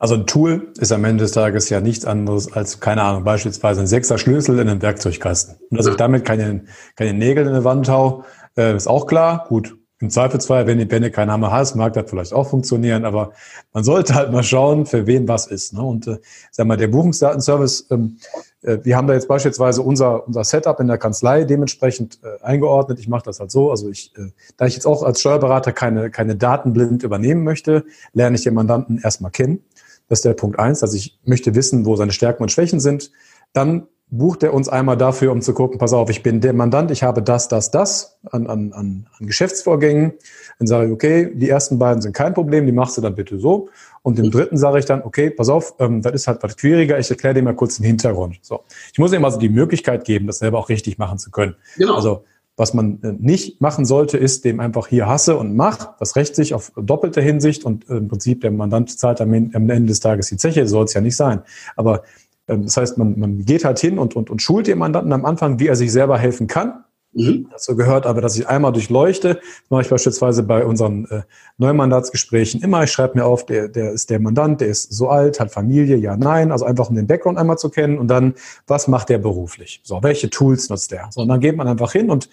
Also 0.00 0.14
ein 0.14 0.26
Tool 0.26 0.72
ist 0.78 0.92
am 0.92 1.04
Ende 1.04 1.24
des 1.24 1.32
Tages 1.32 1.70
ja 1.70 1.80
nichts 1.80 2.04
anderes 2.04 2.52
als, 2.52 2.78
keine 2.78 3.02
Ahnung, 3.02 3.24
beispielsweise 3.24 3.80
ein 3.80 3.88
sechser 3.88 4.16
Schlüssel 4.16 4.58
in 4.58 4.68
einem 4.68 4.80
Werkzeugkasten. 4.80 5.56
Und 5.70 5.76
dass 5.76 5.86
ich 5.86 5.96
damit 5.96 6.24
keine, 6.24 6.66
keine 6.94 7.14
Nägel 7.14 7.46
in 7.46 7.52
der 7.52 7.64
Wand 7.64 7.88
hau, 7.88 8.24
äh, 8.56 8.76
ist 8.76 8.86
auch 8.86 9.06
klar. 9.06 9.46
Gut, 9.48 9.76
im 10.00 10.10
Zweifelsfall, 10.10 10.66
wenn 10.66 10.78
die 10.78 10.84
Bände 10.84 11.10
kein 11.10 11.30
Hammer 11.30 11.50
hast, 11.50 11.74
mag 11.74 11.92
das 11.92 12.08
vielleicht 12.08 12.32
auch 12.32 12.48
funktionieren, 12.48 13.04
aber 13.04 13.32
man 13.72 13.82
sollte 13.82 14.14
halt 14.14 14.30
mal 14.30 14.44
schauen, 14.44 14.86
für 14.86 15.06
wen 15.06 15.26
was 15.26 15.46
ist. 15.46 15.72
Ne? 15.72 15.82
Und 15.82 16.06
äh, 16.06 16.18
sag 16.52 16.66
mal, 16.66 16.76
der 16.76 16.86
Buchungsdatenservice, 16.88 17.86
ähm, 17.90 18.18
äh, 18.62 18.78
wir 18.82 18.96
haben 18.96 19.08
da 19.08 19.14
jetzt 19.14 19.26
beispielsweise 19.26 19.82
unser, 19.82 20.26
unser 20.26 20.44
Setup 20.44 20.78
in 20.78 20.86
der 20.86 20.98
Kanzlei 20.98 21.44
dementsprechend 21.44 22.20
äh, 22.22 22.44
eingeordnet. 22.44 23.00
Ich 23.00 23.08
mache 23.08 23.24
das 23.24 23.40
halt 23.40 23.50
so. 23.50 23.70
Also 23.70 23.88
ich, 23.88 24.16
äh, 24.16 24.30
da 24.56 24.66
ich 24.66 24.74
jetzt 24.74 24.86
auch 24.86 25.02
als 25.02 25.20
Steuerberater 25.20 25.72
keine, 25.72 26.10
keine 26.10 26.36
Daten 26.36 26.72
blind 26.72 27.02
übernehmen 27.02 27.42
möchte, 27.42 27.84
lerne 28.12 28.36
ich 28.36 28.44
den 28.44 28.54
Mandanten 28.54 29.00
erstmal 29.02 29.32
kennen. 29.32 29.64
Das 30.08 30.20
ist 30.20 30.24
der 30.24 30.34
Punkt 30.34 30.60
eins. 30.60 30.82
Also 30.82 30.96
ich 30.96 31.18
möchte 31.24 31.56
wissen, 31.56 31.86
wo 31.86 31.96
seine 31.96 32.12
Stärken 32.12 32.42
und 32.44 32.52
Schwächen 32.52 32.78
sind. 32.78 33.10
Dann 33.52 33.88
bucht 34.10 34.42
er 34.42 34.54
uns 34.54 34.68
einmal 34.68 34.96
dafür, 34.96 35.32
um 35.32 35.42
zu 35.42 35.52
gucken, 35.52 35.78
pass 35.78 35.92
auf, 35.92 36.08
ich 36.08 36.22
bin 36.22 36.40
der 36.40 36.52
Mandant, 36.54 36.90
ich 36.90 37.02
habe 37.02 37.22
das, 37.22 37.48
das, 37.48 37.70
das 37.70 38.18
an, 38.30 38.46
an, 38.46 38.72
an, 38.72 39.06
an 39.18 39.26
Geschäftsvorgängen. 39.26 40.14
Dann 40.58 40.66
sage 40.66 40.86
ich, 40.86 40.92
okay, 40.92 41.30
die 41.34 41.48
ersten 41.48 41.78
beiden 41.78 42.00
sind 42.00 42.14
kein 42.14 42.34
Problem, 42.34 42.66
die 42.66 42.72
machst 42.72 42.96
du 42.96 43.00
dann 43.02 43.14
bitte 43.14 43.38
so. 43.38 43.68
Und 44.02 44.18
dem 44.18 44.30
dritten 44.30 44.56
sage 44.56 44.78
ich 44.78 44.86
dann, 44.86 45.02
okay, 45.02 45.30
pass 45.30 45.48
auf, 45.48 45.74
ähm, 45.78 46.00
das 46.00 46.12
ist 46.14 46.26
halt 46.26 46.42
was 46.42 46.54
schwieriger, 46.58 46.98
ich 46.98 47.10
erkläre 47.10 47.34
dir 47.34 47.42
mal 47.42 47.54
kurz 47.54 47.76
den 47.76 47.84
Hintergrund. 47.84 48.38
So. 48.42 48.60
Ich 48.92 48.98
muss 48.98 49.12
ihm 49.12 49.24
also 49.24 49.38
die 49.38 49.50
Möglichkeit 49.50 50.04
geben, 50.04 50.26
das 50.26 50.38
selber 50.38 50.58
auch 50.58 50.70
richtig 50.70 50.98
machen 50.98 51.18
zu 51.18 51.30
können. 51.30 51.56
Genau. 51.76 51.94
Also 51.94 52.24
was 52.56 52.74
man 52.74 53.00
äh, 53.02 53.12
nicht 53.18 53.60
machen 53.60 53.84
sollte, 53.84 54.18
ist 54.18 54.44
dem 54.44 54.58
einfach 54.58 54.88
hier 54.88 55.06
hasse 55.06 55.36
und 55.36 55.54
mach. 55.54 55.96
Das 55.98 56.16
rächt 56.16 56.34
sich 56.34 56.54
auf 56.54 56.72
doppelte 56.76 57.20
Hinsicht 57.20 57.64
und 57.64 57.88
äh, 57.88 57.98
im 57.98 58.08
Prinzip 58.08 58.40
der 58.40 58.50
Mandant 58.50 58.98
zahlt 58.98 59.20
am 59.20 59.32
Ende 59.32 59.82
des 59.82 60.00
Tages 60.00 60.28
die 60.28 60.38
Zeche, 60.38 60.66
soll 60.66 60.86
es 60.86 60.94
ja 60.94 61.00
nicht 61.00 61.16
sein. 61.16 61.42
Aber 61.76 62.02
das 62.48 62.76
heißt, 62.76 62.98
man, 62.98 63.18
man 63.18 63.44
geht 63.44 63.64
halt 63.64 63.78
hin 63.78 63.98
und, 63.98 64.16
und, 64.16 64.30
und 64.30 64.42
schult 64.42 64.66
den 64.66 64.78
Mandanten 64.78 65.12
am 65.12 65.24
Anfang, 65.24 65.60
wie 65.60 65.68
er 65.68 65.76
sich 65.76 65.92
selber 65.92 66.18
helfen 66.18 66.46
kann. 66.46 66.84
Mhm. 67.12 67.48
Dazu 67.50 67.74
gehört 67.76 68.06
aber, 68.06 68.20
dass 68.20 68.36
ich 68.38 68.48
einmal 68.48 68.72
durchleuchte. 68.72 69.34
Das 69.34 69.70
mache 69.70 69.82
ich 69.82 69.88
beispielsweise 69.88 70.42
bei 70.42 70.64
unseren 70.64 71.06
äh, 71.06 71.22
Neumandatsgesprächen 71.56 72.62
immer. 72.62 72.84
Ich 72.84 72.92
schreibe 72.92 73.18
mir 73.18 73.24
auf, 73.24 73.46
der, 73.46 73.68
der 73.68 73.92
ist 73.92 74.10
der 74.10 74.20
Mandant, 74.20 74.60
der 74.60 74.68
ist 74.68 74.92
so 74.92 75.08
alt, 75.08 75.40
hat 75.40 75.50
Familie, 75.50 75.96
ja, 75.96 76.16
nein. 76.16 76.52
Also 76.52 76.64
einfach 76.64 76.90
um 76.90 76.96
den 76.96 77.06
Background 77.06 77.38
einmal 77.38 77.58
zu 77.58 77.70
kennen 77.70 77.98
und 77.98 78.08
dann, 78.08 78.34
was 78.66 78.88
macht 78.88 79.08
der 79.08 79.18
beruflich? 79.18 79.80
So, 79.84 80.02
welche 80.02 80.30
Tools 80.30 80.68
nutzt 80.68 80.92
der? 80.92 81.08
So, 81.10 81.22
und 81.22 81.28
dann 81.28 81.40
geht 81.40 81.56
man 81.56 81.66
einfach 81.66 81.92
hin 81.92 82.10
und 82.10 82.28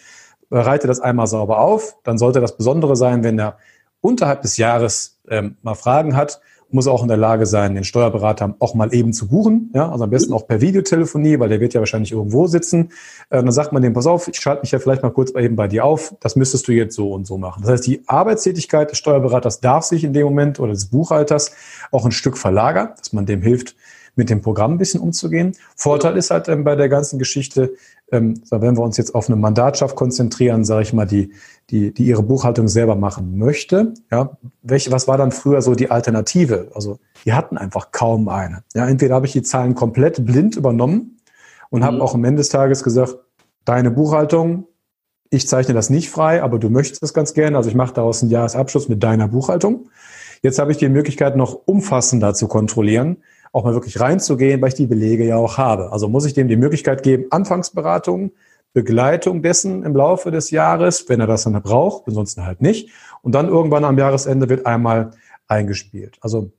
bereite 0.49 0.87
das 0.87 0.99
einmal 0.99 1.27
sauber 1.27 1.59
auf. 1.59 1.97
Dann 2.03 2.17
sollte 2.17 2.41
das 2.41 2.57
Besondere 2.57 2.95
sein, 2.95 3.23
wenn 3.23 3.39
er 3.39 3.57
unterhalb 4.01 4.41
des 4.43 4.57
Jahres 4.57 5.19
ähm, 5.29 5.57
mal 5.63 5.75
Fragen 5.75 6.15
hat, 6.15 6.41
muss 6.69 6.87
auch 6.87 7.01
in 7.01 7.07
der 7.07 7.17
Lage 7.17 7.45
sein, 7.45 7.75
den 7.75 7.83
Steuerberater 7.83 8.55
auch 8.59 8.73
mal 8.75 8.93
eben 8.93 9.13
zu 9.13 9.27
buchen. 9.27 9.71
Ja, 9.73 9.91
also 9.91 10.03
am 10.03 10.09
besten 10.09 10.33
auch 10.33 10.47
per 10.47 10.61
Videotelefonie, 10.61 11.39
weil 11.39 11.49
der 11.49 11.59
wird 11.59 11.73
ja 11.73 11.79
wahrscheinlich 11.79 12.11
irgendwo 12.11 12.47
sitzen. 12.47 12.91
Äh, 13.29 13.37
dann 13.37 13.51
sagt 13.51 13.71
man 13.71 13.81
dem, 13.81 13.93
pass 13.93 14.07
auf, 14.07 14.27
ich 14.27 14.39
schalte 14.39 14.61
mich 14.61 14.71
ja 14.71 14.79
vielleicht 14.79 15.03
mal 15.03 15.11
kurz 15.11 15.31
eben 15.31 15.55
bei 15.55 15.67
dir 15.67 15.85
auf. 15.85 16.15
Das 16.19 16.35
müsstest 16.35 16.67
du 16.67 16.71
jetzt 16.71 16.95
so 16.95 17.11
und 17.11 17.25
so 17.27 17.37
machen. 17.37 17.61
Das 17.61 17.71
heißt, 17.71 17.87
die 17.87 18.01
Arbeitstätigkeit 18.07 18.91
des 18.91 18.97
Steuerberaters 18.97 19.59
darf 19.59 19.83
sich 19.83 20.03
in 20.03 20.13
dem 20.13 20.25
Moment 20.25 20.59
oder 20.59 20.73
des 20.73 20.87
Buchhalters 20.87 21.51
auch 21.91 22.05
ein 22.05 22.11
Stück 22.11 22.37
verlagern, 22.37 22.89
dass 22.97 23.13
man 23.13 23.25
dem 23.25 23.41
hilft, 23.41 23.75
mit 24.15 24.29
dem 24.29 24.41
Programm 24.41 24.73
ein 24.73 24.77
bisschen 24.77 25.01
umzugehen. 25.01 25.55
Vorteil 25.75 26.17
ist 26.17 26.31
halt 26.31 26.47
ähm, 26.47 26.63
bei 26.63 26.75
der 26.75 26.89
ganzen 26.89 27.19
Geschichte, 27.19 27.73
ähm, 28.11 28.41
wenn 28.51 28.77
wir 28.77 28.83
uns 28.83 28.97
jetzt 28.97 29.15
auf 29.15 29.29
eine 29.29 29.35
Mandatschaft 29.35 29.95
konzentrieren, 29.95 30.63
sage 30.63 30.83
ich 30.83 30.93
mal, 30.93 31.05
die, 31.05 31.31
die, 31.69 31.93
die 31.93 32.05
ihre 32.05 32.23
Buchhaltung 32.23 32.67
selber 32.67 32.95
machen 32.95 33.37
möchte. 33.37 33.93
Ja, 34.11 34.37
welche, 34.61 34.91
was 34.91 35.07
war 35.07 35.17
dann 35.17 35.31
früher 35.31 35.61
so 35.61 35.73
die 35.73 35.89
Alternative? 35.89 36.71
Also 36.75 36.99
die 37.25 37.33
hatten 37.33 37.57
einfach 37.57 37.91
kaum 37.91 38.29
eine. 38.29 38.63
Ja, 38.73 38.87
entweder 38.87 39.15
habe 39.15 39.25
ich 39.25 39.31
die 39.31 39.41
Zahlen 39.41 39.73
komplett 39.73 40.25
blind 40.25 40.55
übernommen 40.55 41.17
und 41.69 41.81
mhm. 41.81 41.85
habe 41.85 42.01
auch 42.01 42.13
am 42.13 42.23
Ende 42.23 42.41
des 42.41 42.49
Tages 42.49 42.83
gesagt, 42.83 43.17
deine 43.65 43.89
Buchhaltung, 43.89 44.67
ich 45.31 45.47
zeichne 45.47 45.73
das 45.73 45.89
nicht 45.89 46.09
frei, 46.09 46.43
aber 46.43 46.59
du 46.59 46.69
möchtest 46.69 47.01
das 47.01 47.13
ganz 47.13 47.33
gerne. 47.33 47.57
Also 47.57 47.69
ich 47.69 47.75
mache 47.75 47.93
daraus 47.93 48.21
einen 48.21 48.31
Jahresabschluss 48.31 48.87
mit 48.87 49.01
deiner 49.01 49.27
Buchhaltung. 49.27 49.89
Jetzt 50.43 50.59
habe 50.59 50.71
ich 50.71 50.77
die 50.77 50.89
Möglichkeit, 50.89 51.35
noch 51.35 51.61
umfassender 51.65 52.35
zu 52.35 52.47
kontrollieren, 52.47 53.17
auch 53.51 53.63
mal 53.63 53.73
wirklich 53.73 53.99
reinzugehen, 53.99 54.61
weil 54.61 54.69
ich 54.69 54.75
die 54.75 54.87
Belege 54.87 55.25
ja 55.25 55.37
auch 55.37 55.57
habe. 55.57 55.91
Also 55.91 56.09
muss 56.09 56.25
ich 56.25 56.33
dem 56.33 56.47
die 56.47 56.57
Möglichkeit 56.57 57.03
geben, 57.03 57.25
Anfangsberatung, 57.29 58.31
Begleitung 58.73 59.41
dessen 59.41 59.83
im 59.83 59.95
Laufe 59.95 60.31
des 60.31 60.51
Jahres, 60.51 61.07
wenn 61.07 61.21
er 61.21 61.27
das 61.27 61.43
dann 61.43 61.61
braucht, 61.61 62.07
ansonsten 62.07 62.45
halt 62.45 62.61
nicht. 62.61 62.89
Und 63.21 63.33
dann 63.33 63.47
irgendwann 63.47 63.85
am 63.85 63.97
Jahresende 63.97 64.49
wird 64.49 64.65
einmal 64.65 65.11
eingespielt. 65.47 66.17
Also 66.21 66.51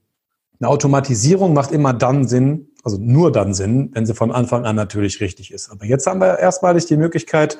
eine 0.59 0.71
Automatisierung 0.71 1.53
macht 1.53 1.73
immer 1.73 1.93
dann 1.93 2.27
Sinn, 2.27 2.69
also 2.83 2.97
nur 2.99 3.33
dann 3.33 3.53
Sinn, 3.53 3.91
wenn 3.93 4.07
sie 4.07 4.15
von 4.15 4.33
Anfang 4.33 4.65
an 4.65 4.77
natürlich 4.77 5.21
richtig 5.21 5.53
ist. 5.53 5.71
Aber 5.71 5.85
jetzt 5.85 6.07
haben 6.07 6.21
wir 6.21 6.39
erstmalig 6.39 6.87
die 6.87 6.97
Möglichkeit, 6.97 7.59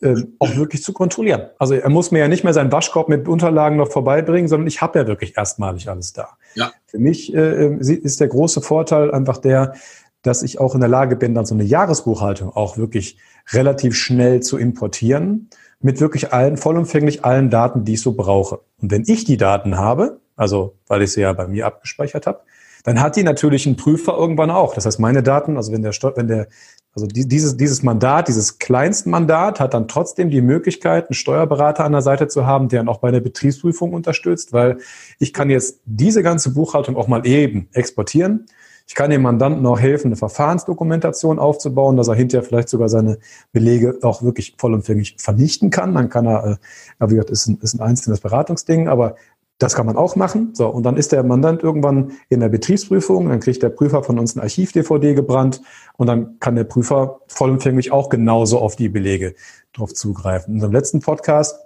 äh, 0.00 0.14
auch 0.38 0.54
wirklich 0.56 0.82
zu 0.82 0.92
kontrollieren. 0.92 1.50
Also 1.58 1.74
er 1.74 1.90
muss 1.90 2.10
mir 2.10 2.20
ja 2.20 2.28
nicht 2.28 2.44
mehr 2.44 2.54
seinen 2.54 2.72
Waschkorb 2.72 3.08
mit 3.08 3.26
Unterlagen 3.26 3.76
noch 3.76 3.90
vorbeibringen, 3.90 4.48
sondern 4.48 4.66
ich 4.66 4.80
habe 4.80 5.00
ja 5.00 5.06
wirklich 5.06 5.36
erstmalig 5.36 5.88
alles 5.88 6.12
da. 6.12 6.36
Ja. 6.54 6.72
Für 6.86 6.98
mich 6.98 7.34
äh, 7.34 7.76
ist 7.76 8.20
der 8.20 8.28
große 8.28 8.60
Vorteil 8.60 9.12
einfach 9.12 9.38
der, 9.38 9.74
dass 10.22 10.42
ich 10.42 10.60
auch 10.60 10.74
in 10.74 10.80
der 10.80 10.88
Lage 10.88 11.16
bin, 11.16 11.34
dann 11.34 11.46
so 11.46 11.54
eine 11.54 11.64
Jahresbuchhaltung 11.64 12.50
auch 12.50 12.76
wirklich 12.76 13.18
relativ 13.52 13.96
schnell 13.96 14.40
zu 14.40 14.58
importieren, 14.58 15.48
mit 15.80 16.00
wirklich 16.00 16.32
allen, 16.32 16.56
vollumfänglich 16.56 17.24
allen 17.24 17.48
Daten, 17.50 17.84
die 17.84 17.94
ich 17.94 18.02
so 18.02 18.12
brauche. 18.12 18.60
Und 18.80 18.90
wenn 18.90 19.04
ich 19.06 19.24
die 19.24 19.38
Daten 19.38 19.78
habe, 19.78 20.20
also 20.36 20.74
weil 20.86 21.02
ich 21.02 21.12
sie 21.12 21.22
ja 21.22 21.32
bei 21.32 21.46
mir 21.46 21.66
abgespeichert 21.66 22.26
habe, 22.26 22.40
dann 22.84 23.00
hat 23.00 23.16
die 23.16 23.22
natürlich 23.22 23.66
ein 23.66 23.76
Prüfer 23.76 24.16
irgendwann 24.16 24.50
auch. 24.50 24.74
Das 24.74 24.86
heißt, 24.86 25.00
meine 25.00 25.22
Daten, 25.22 25.56
also 25.56 25.72
wenn 25.72 25.82
der, 25.82 25.92
wenn 26.14 26.28
der 26.28 26.48
also 26.92 27.06
dieses, 27.06 27.56
dieses 27.56 27.82
Mandat, 27.84 28.26
dieses 28.26 28.58
Kleinstmandat 28.58 29.60
hat 29.60 29.74
dann 29.74 29.86
trotzdem 29.86 30.28
die 30.28 30.40
Möglichkeit, 30.40 31.08
einen 31.08 31.14
Steuerberater 31.14 31.84
an 31.84 31.92
der 31.92 32.02
Seite 32.02 32.26
zu 32.26 32.46
haben, 32.46 32.68
der 32.68 32.80
dann 32.80 32.88
auch 32.88 32.98
bei 32.98 33.12
der 33.12 33.20
Betriebsprüfung 33.20 33.92
unterstützt, 33.92 34.52
weil 34.52 34.78
ich 35.20 35.32
kann 35.32 35.50
jetzt 35.50 35.80
diese 35.84 36.24
ganze 36.24 36.52
Buchhaltung 36.52 36.96
auch 36.96 37.06
mal 37.06 37.24
eben 37.26 37.68
exportieren. 37.72 38.46
Ich 38.88 38.96
kann 38.96 39.10
dem 39.10 39.22
Mandanten 39.22 39.64
auch 39.66 39.78
helfen, 39.78 40.08
eine 40.08 40.16
Verfahrensdokumentation 40.16 41.38
aufzubauen, 41.38 41.96
dass 41.96 42.08
er 42.08 42.16
hinterher 42.16 42.42
vielleicht 42.42 42.68
sogar 42.68 42.88
seine 42.88 43.18
Belege 43.52 44.00
auch 44.02 44.24
wirklich 44.24 44.56
vollumfänglich 44.58 45.14
vernichten 45.16 45.70
kann. 45.70 45.94
Dann 45.94 46.08
kann 46.08 46.26
er, 46.26 46.58
äh, 46.98 47.06
wie 47.06 47.14
gesagt, 47.14 47.30
ist 47.30 47.46
ein, 47.46 47.58
ist 47.62 47.74
ein 47.74 47.80
einzelnes 47.82 48.18
Beratungsding, 48.18 48.88
aber 48.88 49.14
das 49.60 49.74
kann 49.74 49.86
man 49.86 49.96
auch 49.96 50.16
machen. 50.16 50.54
So, 50.54 50.68
und 50.68 50.84
dann 50.84 50.96
ist 50.96 51.12
der 51.12 51.22
Mandant 51.22 51.62
irgendwann 51.62 52.12
in 52.30 52.40
der 52.40 52.48
Betriebsprüfung, 52.48 53.28
dann 53.28 53.40
kriegt 53.40 53.62
der 53.62 53.68
Prüfer 53.68 54.02
von 54.02 54.18
uns 54.18 54.34
ein 54.34 54.40
Archiv-DVD 54.40 55.14
gebrannt 55.14 55.60
und 55.98 56.06
dann 56.06 56.38
kann 56.40 56.56
der 56.56 56.64
Prüfer 56.64 57.20
vollumfänglich 57.28 57.92
auch 57.92 58.08
genauso 58.08 58.58
auf 58.58 58.74
die 58.74 58.88
Belege 58.88 59.34
drauf 59.74 59.92
zugreifen. 59.92 60.52
In 60.52 60.54
unserem 60.56 60.72
letzten 60.72 61.00
Podcast 61.00 61.56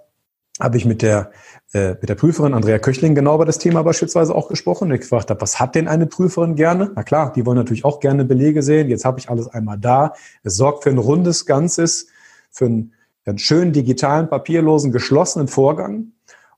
habe 0.59 0.75
ich 0.77 0.85
mit 0.85 1.01
der, 1.01 1.31
äh, 1.73 1.91
mit 1.91 2.09
der 2.09 2.15
Prüferin 2.15 2.53
Andrea 2.53 2.79
Köchling 2.79 3.15
genau 3.15 3.35
über 3.35 3.45
das 3.45 3.59
Thema 3.59 3.81
beispielsweise 3.83 4.35
auch 4.35 4.49
gesprochen. 4.49 4.91
Ich 4.91 5.01
gefragt 5.01 5.29
habe, 5.29 5.39
was 5.39 5.59
hat 5.61 5.75
denn 5.75 5.87
eine 5.87 6.05
Prüferin 6.05 6.55
gerne? 6.55 6.91
Na 6.95 7.03
klar, 7.03 7.31
die 7.33 7.45
wollen 7.45 7.57
natürlich 7.57 7.85
auch 7.85 8.01
gerne 8.01 8.25
Belege 8.25 8.61
sehen. 8.61 8.89
Jetzt 8.89 9.05
habe 9.05 9.19
ich 9.19 9.29
alles 9.29 9.47
einmal 9.47 9.77
da. 9.77 10.13
Es 10.43 10.57
sorgt 10.57 10.83
für 10.83 10.89
ein 10.89 10.97
rundes 10.97 11.45
Ganzes, 11.45 12.07
für 12.51 12.65
einen, 12.65 12.93
einen 13.25 13.37
schönen 13.37 13.71
digitalen, 13.71 14.29
papierlosen, 14.29 14.91
geschlossenen 14.91 15.47
Vorgang. 15.47 16.11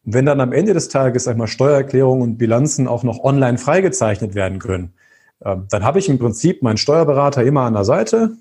Und 0.08 0.14
wenn 0.14 0.26
dann 0.26 0.40
am 0.40 0.54
Ende 0.54 0.74
des 0.74 0.88
Tages, 0.88 1.26
sag 1.26 1.34
ich 1.34 1.38
mal, 1.38 1.48
Steuererklärungen 1.48 2.24
und 2.24 2.38
Bilanzen 2.38 2.88
auch 2.88 3.04
noch 3.04 3.26
online 3.26 3.58
freigezeichnet 3.58 4.36
werden 4.36 4.58
können, 4.58 4.94
ähm, 5.44 5.66
dann 5.70 5.84
habe 5.84 6.00
ich 6.00 6.08
im 6.08 6.18
Prinzip 6.18 6.64
meinen 6.64 6.78
Steuerberater 6.78 7.44
immer 7.44 7.64
an 7.64 7.74
der 7.74 7.84
Seite, 7.84 8.32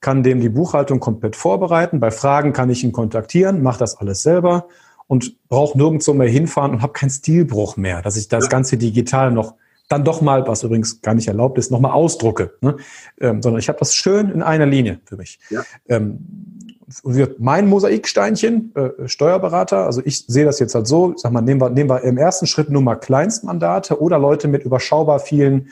kann 0.00 0.22
dem 0.22 0.40
die 0.40 0.50
Buchhaltung 0.50 1.00
komplett 1.00 1.34
vorbereiten. 1.34 1.98
Bei 1.98 2.10
Fragen 2.10 2.52
kann 2.52 2.68
ich 2.68 2.84
ihn 2.84 2.92
kontaktieren, 2.92 3.62
mache 3.62 3.78
das 3.78 3.96
alles 3.96 4.22
selber 4.22 4.68
und 5.06 5.48
brauche 5.48 5.78
nirgendwo 5.78 6.12
mehr 6.12 6.28
hinfahren 6.28 6.72
und 6.72 6.82
habe 6.82 6.92
keinen 6.92 7.10
Stilbruch 7.10 7.78
mehr, 7.78 8.02
dass 8.02 8.18
ich 8.18 8.28
das 8.28 8.50
Ganze 8.50 8.76
digital 8.76 9.32
noch 9.32 9.54
dann 9.88 10.04
doch 10.04 10.20
mal, 10.20 10.46
was 10.46 10.62
übrigens 10.62 11.00
gar 11.02 11.14
nicht 11.14 11.28
erlaubt 11.28 11.58
ist, 11.58 11.70
nochmal 11.70 11.92
ausdrucke. 11.92 12.54
Ne? 12.60 12.76
Ähm, 13.20 13.42
sondern 13.42 13.60
ich 13.60 13.68
habe 13.68 13.78
das 13.78 13.94
schön 13.94 14.30
in 14.30 14.42
einer 14.42 14.66
Linie 14.66 15.00
für 15.04 15.16
mich. 15.16 15.38
Ja. 15.50 15.62
Ähm, 15.88 16.18
mein 17.38 17.68
Mosaiksteinchen, 17.68 18.72
äh, 18.74 19.08
Steuerberater, 19.08 19.86
also 19.86 20.02
ich 20.04 20.26
sehe 20.26 20.44
das 20.44 20.58
jetzt 20.58 20.74
halt 20.74 20.86
so, 20.86 21.14
sag 21.16 21.32
mal, 21.32 21.40
nehmen 21.40 21.60
wir, 21.60 21.70
nehmen 21.70 21.90
wir 21.90 22.02
im 22.02 22.18
ersten 22.18 22.46
Schritt 22.46 22.70
nur 22.70 22.82
mal 22.82 22.96
Kleinstmandate 22.96 24.00
oder 24.00 24.18
Leute 24.18 24.48
mit 24.48 24.64
überschaubar 24.64 25.20
vielen 25.20 25.70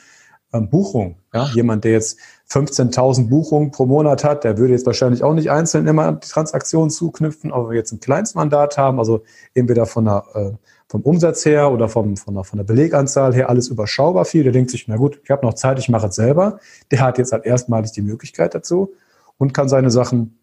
ähm, 0.53 0.69
Buchungen. 0.69 1.15
Ja? 1.33 1.47
Jemand, 1.53 1.83
der 1.83 1.93
jetzt 1.93 2.19
15.000 2.49 3.29
Buchungen 3.29 3.71
pro 3.71 3.85
Monat 3.85 4.23
hat, 4.23 4.43
der 4.43 4.57
würde 4.57 4.73
jetzt 4.73 4.85
wahrscheinlich 4.85 5.23
auch 5.23 5.33
nicht 5.33 5.49
einzeln 5.49 5.87
immer 5.87 6.11
die 6.13 6.27
Transaktionen 6.27 6.89
zuknüpfen, 6.89 7.51
aber 7.51 7.69
wir 7.69 7.77
jetzt 7.77 7.91
ein 7.91 7.99
Kleinstmandat 7.99 8.77
haben, 8.77 8.99
also 8.99 9.23
entweder 9.53 9.85
von 9.85 10.05
der, 10.05 10.23
äh, 10.33 10.51
vom 10.89 11.01
Umsatz 11.01 11.45
her 11.45 11.71
oder 11.71 11.87
vom, 11.87 12.17
von, 12.17 12.33
der, 12.33 12.43
von 12.43 12.57
der 12.57 12.65
Beleganzahl 12.65 13.33
her 13.33 13.49
alles 13.49 13.69
überschaubar 13.69 14.25
viel, 14.25 14.43
der 14.43 14.51
denkt 14.51 14.71
sich, 14.71 14.87
na 14.87 14.97
gut, 14.97 15.21
ich 15.23 15.29
habe 15.29 15.45
noch 15.45 15.53
Zeit, 15.53 15.79
ich 15.79 15.87
mache 15.87 16.07
es 16.07 16.15
selber. 16.15 16.59
Der 16.91 16.99
hat 16.99 17.17
jetzt 17.17 17.31
halt 17.31 17.45
erstmalig 17.45 17.93
die 17.93 18.01
Möglichkeit 18.01 18.53
dazu 18.53 18.91
und 19.37 19.53
kann 19.53 19.69
seine 19.69 19.89
Sachen 19.89 20.40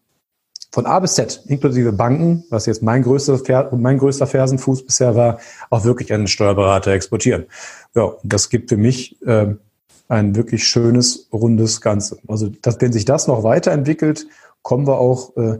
von 0.71 0.85
A 0.85 0.99
bis 0.99 1.15
Z, 1.15 1.43
inklusive 1.47 1.91
Banken, 1.91 2.43
was 2.49 2.65
jetzt 2.65 2.83
mein 2.83 3.03
größter, 3.03 3.69
mein 3.75 3.97
größter 3.97 4.27
Fersenfuß 4.27 4.85
bisher 4.85 5.15
war, 5.15 5.39
auch 5.69 5.83
wirklich 5.83 6.09
den 6.09 6.27
Steuerberater 6.27 6.91
exportieren. 6.91 7.45
Ja, 7.95 8.13
das 8.23 8.49
gibt 8.49 8.69
für 8.69 8.77
mich 8.77 9.19
äh, 9.25 9.55
ein 10.07 10.35
wirklich 10.35 10.67
schönes, 10.67 11.27
rundes 11.33 11.81
Ganze. 11.81 12.17
Also, 12.27 12.49
dass, 12.61 12.79
wenn 12.81 12.93
sich 12.93 13.05
das 13.05 13.27
noch 13.27 13.43
weiterentwickelt, 13.43 14.27
kommen 14.61 14.85
wir 14.87 14.99
auch 14.99 15.35
äh, 15.37 15.59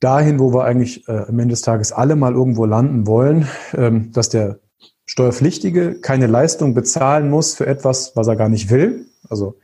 dahin, 0.00 0.38
wo 0.38 0.52
wir 0.52 0.64
eigentlich 0.64 1.08
äh, 1.08 1.24
am 1.28 1.38
Ende 1.38 1.52
des 1.52 1.62
Tages 1.62 1.92
alle 1.92 2.16
mal 2.16 2.34
irgendwo 2.34 2.64
landen 2.66 3.06
wollen, 3.06 3.48
ähm, 3.74 4.12
dass 4.12 4.28
der 4.28 4.58
Steuerpflichtige 5.06 6.00
keine 6.00 6.28
Leistung 6.28 6.74
bezahlen 6.74 7.30
muss 7.30 7.54
für 7.54 7.66
etwas, 7.66 8.12
was 8.14 8.28
er 8.28 8.36
gar 8.36 8.48
nicht 8.48 8.70
will. 8.70 9.06
Also 9.28 9.56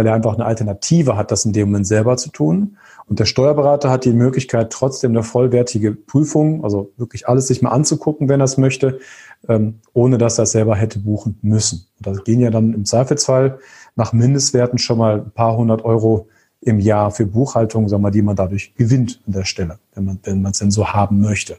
weil 0.00 0.06
er 0.06 0.14
einfach 0.14 0.32
eine 0.32 0.46
Alternative 0.46 1.14
hat, 1.14 1.30
das 1.30 1.44
in 1.44 1.52
dem 1.52 1.68
Moment 1.68 1.86
selber 1.86 2.16
zu 2.16 2.30
tun. 2.30 2.78
Und 3.04 3.20
der 3.20 3.26
Steuerberater 3.26 3.90
hat 3.90 4.06
die 4.06 4.14
Möglichkeit, 4.14 4.72
trotzdem 4.72 5.10
eine 5.10 5.22
vollwertige 5.22 5.92
Prüfung, 5.92 6.64
also 6.64 6.90
wirklich 6.96 7.28
alles 7.28 7.48
sich 7.48 7.60
mal 7.60 7.68
anzugucken, 7.68 8.30
wenn 8.30 8.40
er 8.40 8.44
es 8.44 8.56
möchte, 8.56 8.98
ähm, 9.46 9.80
ohne 9.92 10.16
dass 10.16 10.38
er 10.38 10.44
es 10.44 10.52
selber 10.52 10.74
hätte 10.74 11.00
buchen 11.00 11.38
müssen. 11.42 11.86
Da 11.98 12.12
gehen 12.12 12.40
ja 12.40 12.48
dann 12.48 12.72
im 12.72 12.86
Zweifelsfall 12.86 13.58
nach 13.94 14.14
Mindestwerten 14.14 14.78
schon 14.78 14.96
mal 14.96 15.16
ein 15.16 15.32
paar 15.32 15.54
hundert 15.54 15.84
Euro 15.84 16.28
im 16.62 16.80
Jahr 16.80 17.10
für 17.10 17.26
Buchhaltung, 17.26 17.86
sagen 17.86 18.02
wir, 18.02 18.10
die 18.10 18.22
man 18.22 18.36
dadurch 18.36 18.74
gewinnt 18.76 19.20
an 19.26 19.34
der 19.34 19.44
Stelle, 19.44 19.78
wenn 19.94 20.06
man 20.06 20.18
wenn 20.22 20.46
es 20.46 20.60
denn 20.60 20.70
so 20.70 20.88
haben 20.88 21.20
möchte. 21.20 21.58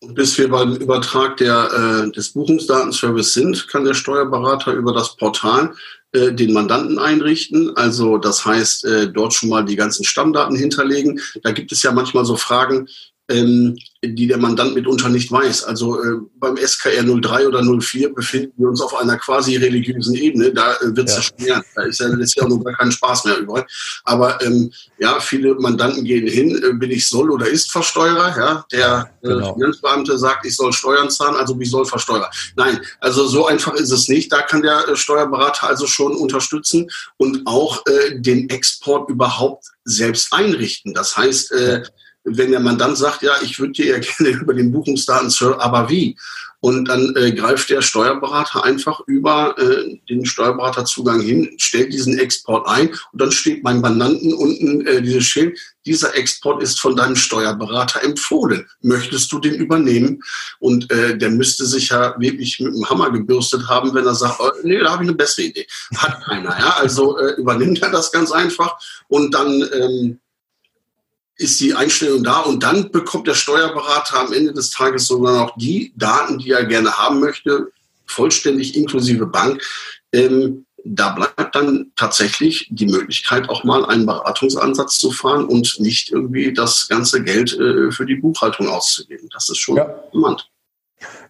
Und 0.00 0.14
bis 0.14 0.36
wir 0.38 0.50
beim 0.50 0.74
Übertrag 0.74 1.36
der, 1.36 1.68
äh, 2.04 2.10
des 2.10 2.30
Buchungsdatenservice 2.30 3.32
sind, 3.34 3.68
kann 3.68 3.84
der 3.84 3.94
Steuerberater 3.94 4.72
über 4.72 4.92
das 4.92 5.16
Portal 5.16 5.70
äh, 6.12 6.32
den 6.32 6.52
Mandanten 6.52 6.98
einrichten. 6.98 7.76
Also 7.76 8.16
das 8.18 8.44
heißt, 8.44 8.84
äh, 8.84 9.12
dort 9.12 9.34
schon 9.34 9.48
mal 9.48 9.64
die 9.64 9.76
ganzen 9.76 10.04
Stammdaten 10.04 10.56
hinterlegen. 10.56 11.20
Da 11.42 11.52
gibt 11.52 11.70
es 11.72 11.82
ja 11.82 11.92
manchmal 11.92 12.24
so 12.24 12.36
Fragen, 12.36 12.88
ähm, 13.28 13.76
die 14.04 14.28
der 14.28 14.38
Mandant 14.38 14.74
mitunter 14.74 15.08
nicht 15.08 15.30
weiß. 15.30 15.64
Also 15.64 16.02
äh, 16.02 16.18
beim 16.36 16.56
SKR 16.56 17.02
03 17.02 17.48
oder 17.48 17.62
04 17.62 18.14
befinden 18.14 18.52
wir 18.56 18.68
uns 18.68 18.80
auf 18.80 18.94
einer 18.94 19.16
quasi 19.16 19.56
religiösen 19.56 20.14
Ebene. 20.14 20.52
Da 20.52 20.74
äh, 20.74 20.96
wird 20.96 21.08
es 21.08 21.14
ja. 21.14 21.20
ja 21.20 21.22
schwer. 21.22 21.64
Da 21.74 21.82
ist 21.82 22.00
ja 22.00 22.06
letztes 22.06 22.34
Jahr 22.36 22.48
noch 22.48 22.62
gar 22.62 22.74
kein 22.74 22.92
Spaß 22.92 23.24
mehr 23.24 23.38
übrig. 23.38 23.64
Aber 24.04 24.40
ähm, 24.42 24.72
ja, 24.98 25.18
viele 25.18 25.54
Mandanten 25.56 26.04
gehen 26.04 26.28
hin, 26.28 26.62
äh, 26.62 26.72
bin 26.74 26.90
ich 26.90 27.08
Soll- 27.08 27.30
oder 27.30 27.48
Ist-Versteuerer. 27.48 28.36
Ja? 28.38 28.64
Der 28.70 29.10
äh, 29.22 29.28
genau. 29.28 29.54
Finanzbeamte 29.54 30.16
sagt, 30.16 30.46
ich 30.46 30.54
soll 30.54 30.72
Steuern 30.72 31.10
zahlen, 31.10 31.34
also 31.34 31.58
ich 31.58 31.70
soll 31.70 31.84
versteuern. 31.84 32.30
Nein, 32.56 32.80
also 33.00 33.26
so 33.26 33.46
einfach 33.46 33.74
ist 33.74 33.90
es 33.90 34.08
nicht. 34.08 34.32
Da 34.32 34.42
kann 34.42 34.62
der 34.62 34.88
äh, 34.88 34.96
Steuerberater 34.96 35.66
also 35.68 35.86
schon 35.86 36.14
unterstützen 36.14 36.88
und 37.16 37.46
auch 37.46 37.84
äh, 37.86 38.20
den 38.20 38.48
Export 38.48 39.10
überhaupt 39.10 39.66
selbst 39.84 40.32
einrichten. 40.32 40.94
Das 40.94 41.16
heißt, 41.16 41.52
äh, 41.52 41.82
wenn 42.36 42.50
der 42.50 42.60
Mandant 42.60 42.98
sagt, 42.98 43.22
ja, 43.22 43.32
ich 43.42 43.58
würde 43.58 43.72
dir 43.72 43.86
ja 43.86 43.98
gerne 44.18 44.36
über 44.36 44.54
den 44.54 44.72
Buchungsdaten, 44.72 45.32
aber 45.58 45.88
wie? 45.88 46.16
Und 46.60 46.86
dann 46.86 47.14
äh, 47.14 47.30
greift 47.32 47.70
der 47.70 47.82
Steuerberater 47.82 48.64
einfach 48.64 49.00
über 49.06 49.56
äh, 49.58 49.96
den 50.08 50.24
Steuerberaterzugang 50.24 51.20
hin, 51.20 51.54
stellt 51.56 51.92
diesen 51.92 52.18
Export 52.18 52.66
ein 52.66 52.88
und 53.12 53.20
dann 53.20 53.30
steht 53.30 53.62
beim 53.62 53.80
Mandanten 53.80 54.34
unten 54.34 54.84
äh, 54.84 55.00
dieses 55.00 55.24
Schild, 55.24 55.56
dieser 55.86 56.16
Export 56.16 56.60
ist 56.60 56.80
von 56.80 56.96
deinem 56.96 57.14
Steuerberater 57.14 58.02
empfohlen. 58.02 58.66
Möchtest 58.82 59.30
du 59.30 59.38
den 59.38 59.54
übernehmen? 59.54 60.20
Und 60.58 60.90
äh, 60.90 61.16
der 61.16 61.30
müsste 61.30 61.64
sich 61.64 61.90
ja 61.90 62.16
wirklich 62.18 62.58
mit 62.58 62.74
dem 62.74 62.90
Hammer 62.90 63.12
gebürstet 63.12 63.68
haben, 63.68 63.94
wenn 63.94 64.06
er 64.06 64.16
sagt, 64.16 64.40
oh, 64.40 64.50
nee, 64.64 64.80
da 64.80 64.90
habe 64.90 65.04
ich 65.04 65.08
eine 65.08 65.16
bessere 65.16 65.46
Idee. 65.46 65.66
Hat 65.96 66.24
keiner. 66.24 66.58
Ja? 66.58 66.76
Also 66.78 67.18
äh, 67.18 67.34
übernimmt 67.34 67.80
er 67.82 67.90
das 67.90 68.10
ganz 68.10 68.32
einfach 68.32 68.76
und 69.06 69.32
dann 69.32 69.64
ähm, 69.72 70.18
ist 71.38 71.60
die 71.60 71.72
Einstellung 71.72 72.24
da 72.24 72.40
und 72.40 72.62
dann 72.62 72.90
bekommt 72.90 73.28
der 73.28 73.34
Steuerberater 73.34 74.18
am 74.18 74.32
Ende 74.32 74.52
des 74.52 74.70
Tages 74.70 75.06
sogar 75.06 75.38
noch 75.38 75.56
die 75.56 75.92
Daten, 75.96 76.38
die 76.38 76.50
er 76.50 76.64
gerne 76.64 76.92
haben 76.98 77.20
möchte, 77.20 77.70
vollständig 78.06 78.76
inklusive 78.76 79.26
Bank. 79.26 79.62
Ähm, 80.12 80.66
da 80.84 81.10
bleibt 81.10 81.54
dann 81.54 81.92
tatsächlich 81.96 82.66
die 82.70 82.86
Möglichkeit, 82.86 83.48
auch 83.48 83.62
mal 83.62 83.84
einen 83.84 84.06
Beratungsansatz 84.06 84.98
zu 84.98 85.10
fahren 85.10 85.44
und 85.44 85.78
nicht 85.78 86.10
irgendwie 86.10 86.52
das 86.52 86.88
ganze 86.88 87.22
Geld 87.22 87.52
äh, 87.52 87.90
für 87.92 88.06
die 88.06 88.16
Buchhaltung 88.16 88.68
auszugeben. 88.68 89.28
Das 89.32 89.48
ist 89.48 89.58
schon 89.58 89.76
ja. 89.76 90.02
Spannend. 90.08 90.48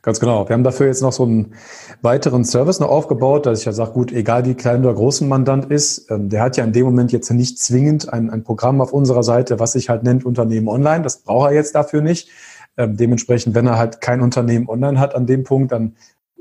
Ganz 0.03 0.21
genau. 0.21 0.49
Wir 0.49 0.55
haben 0.55 0.65
dafür 0.65 0.87
jetzt 0.87 1.03
noch 1.03 1.13
so 1.13 1.25
einen 1.25 1.55
weiteren 2.03 2.45
Service 2.45 2.81
noch 2.81 2.89
aufgebaut, 2.89 3.47
dass 3.47 3.61
ich 3.61 3.65
ja 3.65 3.73
sage, 3.73 3.93
gut, 3.93 4.13
egal 4.13 4.45
wie 4.47 4.55
klein 4.55 4.85
oder 4.85 4.95
groß 4.95 5.23
ein 5.23 5.29
Mandant 5.29 5.71
ist, 5.71 6.11
ähm, 6.11 6.29
der 6.29 6.43
hat 6.43 6.57
ja 6.57 6.65
in 6.65 6.73
dem 6.73 6.87
Moment 6.87 7.13
jetzt 7.13 7.31
nicht 7.31 7.59
zwingend 7.59 8.13
ein, 8.13 8.31
ein 8.31 8.45
Programm 8.45 8.81
auf 8.81 8.93
unserer 8.93 9.23
Seite, 9.23 9.59
was 9.59 9.73
sich 9.73 9.89
halt 9.89 10.05
nennt 10.05 10.25
Unternehmen 10.25 10.69
online. 10.69 11.03
Das 11.03 11.19
braucht 11.19 11.51
er 11.51 11.55
jetzt 11.55 11.75
dafür 11.75 12.01
nicht. 12.01 12.31
Ähm, 12.77 12.97
dementsprechend, 12.97 13.55
wenn 13.55 13.67
er 13.67 13.77
halt 13.77 14.01
kein 14.01 14.21
Unternehmen 14.21 14.69
online 14.69 15.01
hat 15.01 15.15
an 15.15 15.27
dem 15.27 15.45
Punkt, 15.45 15.73
dann 15.73 15.97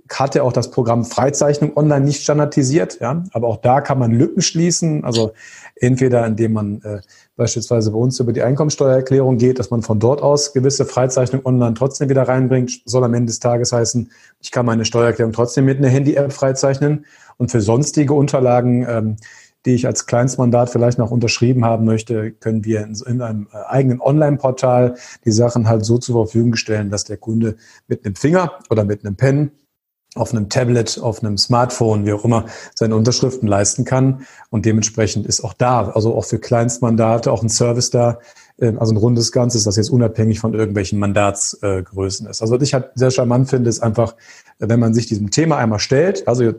hat 0.09 0.35
er 0.35 0.43
auch 0.43 0.53
das 0.53 0.71
Programm 0.71 1.05
Freizeichnung 1.05 1.75
online 1.75 2.05
nicht 2.05 2.21
standardisiert, 2.21 2.99
ja, 2.99 3.23
aber 3.33 3.47
auch 3.47 3.57
da 3.57 3.81
kann 3.81 3.99
man 3.99 4.11
Lücken 4.11 4.41
schließen. 4.41 5.03
Also 5.03 5.33
entweder 5.75 6.25
indem 6.25 6.53
man 6.53 6.81
äh, 6.83 7.01
beispielsweise 7.35 7.91
bei 7.91 7.97
uns 7.97 8.19
über 8.19 8.33
die 8.33 8.41
Einkommensteuererklärung 8.41 9.37
geht, 9.37 9.59
dass 9.59 9.69
man 9.69 9.81
von 9.81 9.99
dort 9.99 10.21
aus 10.21 10.53
gewisse 10.53 10.85
Freizeichnung 10.85 11.45
online 11.45 11.73
trotzdem 11.73 12.09
wieder 12.09 12.27
reinbringt, 12.27 12.81
soll 12.85 13.03
am 13.03 13.13
Ende 13.13 13.27
des 13.27 13.39
Tages 13.39 13.71
heißen, 13.71 14.11
ich 14.39 14.51
kann 14.51 14.65
meine 14.65 14.85
Steuererklärung 14.85 15.33
trotzdem 15.33 15.65
mit 15.65 15.77
einer 15.77 15.89
Handy-App 15.89 16.33
freizeichnen. 16.33 17.05
Und 17.37 17.51
für 17.51 17.61
sonstige 17.61 18.13
Unterlagen, 18.13 18.85
ähm, 18.89 19.15
die 19.65 19.73
ich 19.73 19.85
als 19.85 20.05
Kleinstmandat 20.05 20.69
vielleicht 20.69 20.97
noch 20.97 21.11
unterschrieben 21.11 21.65
haben 21.65 21.85
möchte, 21.85 22.31
können 22.31 22.63
wir 22.63 22.83
in, 22.83 22.95
in 23.05 23.21
einem 23.21 23.47
äh, 23.51 23.57
eigenen 23.67 24.01
Online-Portal 24.01 24.95
die 25.25 25.31
Sachen 25.31 25.67
halt 25.67 25.85
so 25.85 25.97
zur 25.97 26.15
Verfügung 26.15 26.55
stellen, 26.55 26.89
dass 26.89 27.03
der 27.03 27.17
Kunde 27.17 27.57
mit 27.87 28.05
einem 28.05 28.15
Finger 28.15 28.53
oder 28.69 28.85
mit 28.85 29.05
einem 29.05 29.15
Pen 29.15 29.51
auf 30.17 30.31
einem 30.31 30.49
Tablet, 30.49 30.99
auf 31.01 31.23
einem 31.23 31.37
Smartphone, 31.37 32.05
wie 32.05 32.13
auch 32.13 32.25
immer, 32.25 32.45
seine 32.75 32.95
Unterschriften 32.95 33.47
leisten 33.47 33.85
kann. 33.85 34.25
Und 34.49 34.65
dementsprechend 34.65 35.25
ist 35.25 35.43
auch 35.43 35.53
da, 35.53 35.89
also 35.89 36.15
auch 36.15 36.25
für 36.25 36.39
Kleinstmandate, 36.39 37.31
auch 37.31 37.43
ein 37.43 37.49
Service 37.49 37.89
da, 37.89 38.19
also 38.59 38.93
ein 38.93 38.97
rundes 38.97 39.31
Ganzes, 39.31 39.63
das 39.65 39.75
jetzt 39.75 39.89
unabhängig 39.89 40.39
von 40.39 40.53
irgendwelchen 40.53 40.97
Mandatsgrößen 40.99 42.27
ist. 42.27 42.41
Also 42.41 42.55
was 42.55 42.63
ich 42.63 42.73
halt 42.73 42.89
sehr 42.95 43.11
charmant 43.11 43.49
finde, 43.49 43.69
ist 43.69 43.81
einfach, 43.81 44.15
wenn 44.59 44.79
man 44.79 44.93
sich 44.93 45.05
diesem 45.05 45.29
Thema 45.29 45.57
einmal 45.57 45.79
stellt, 45.79 46.27
also 46.27 46.53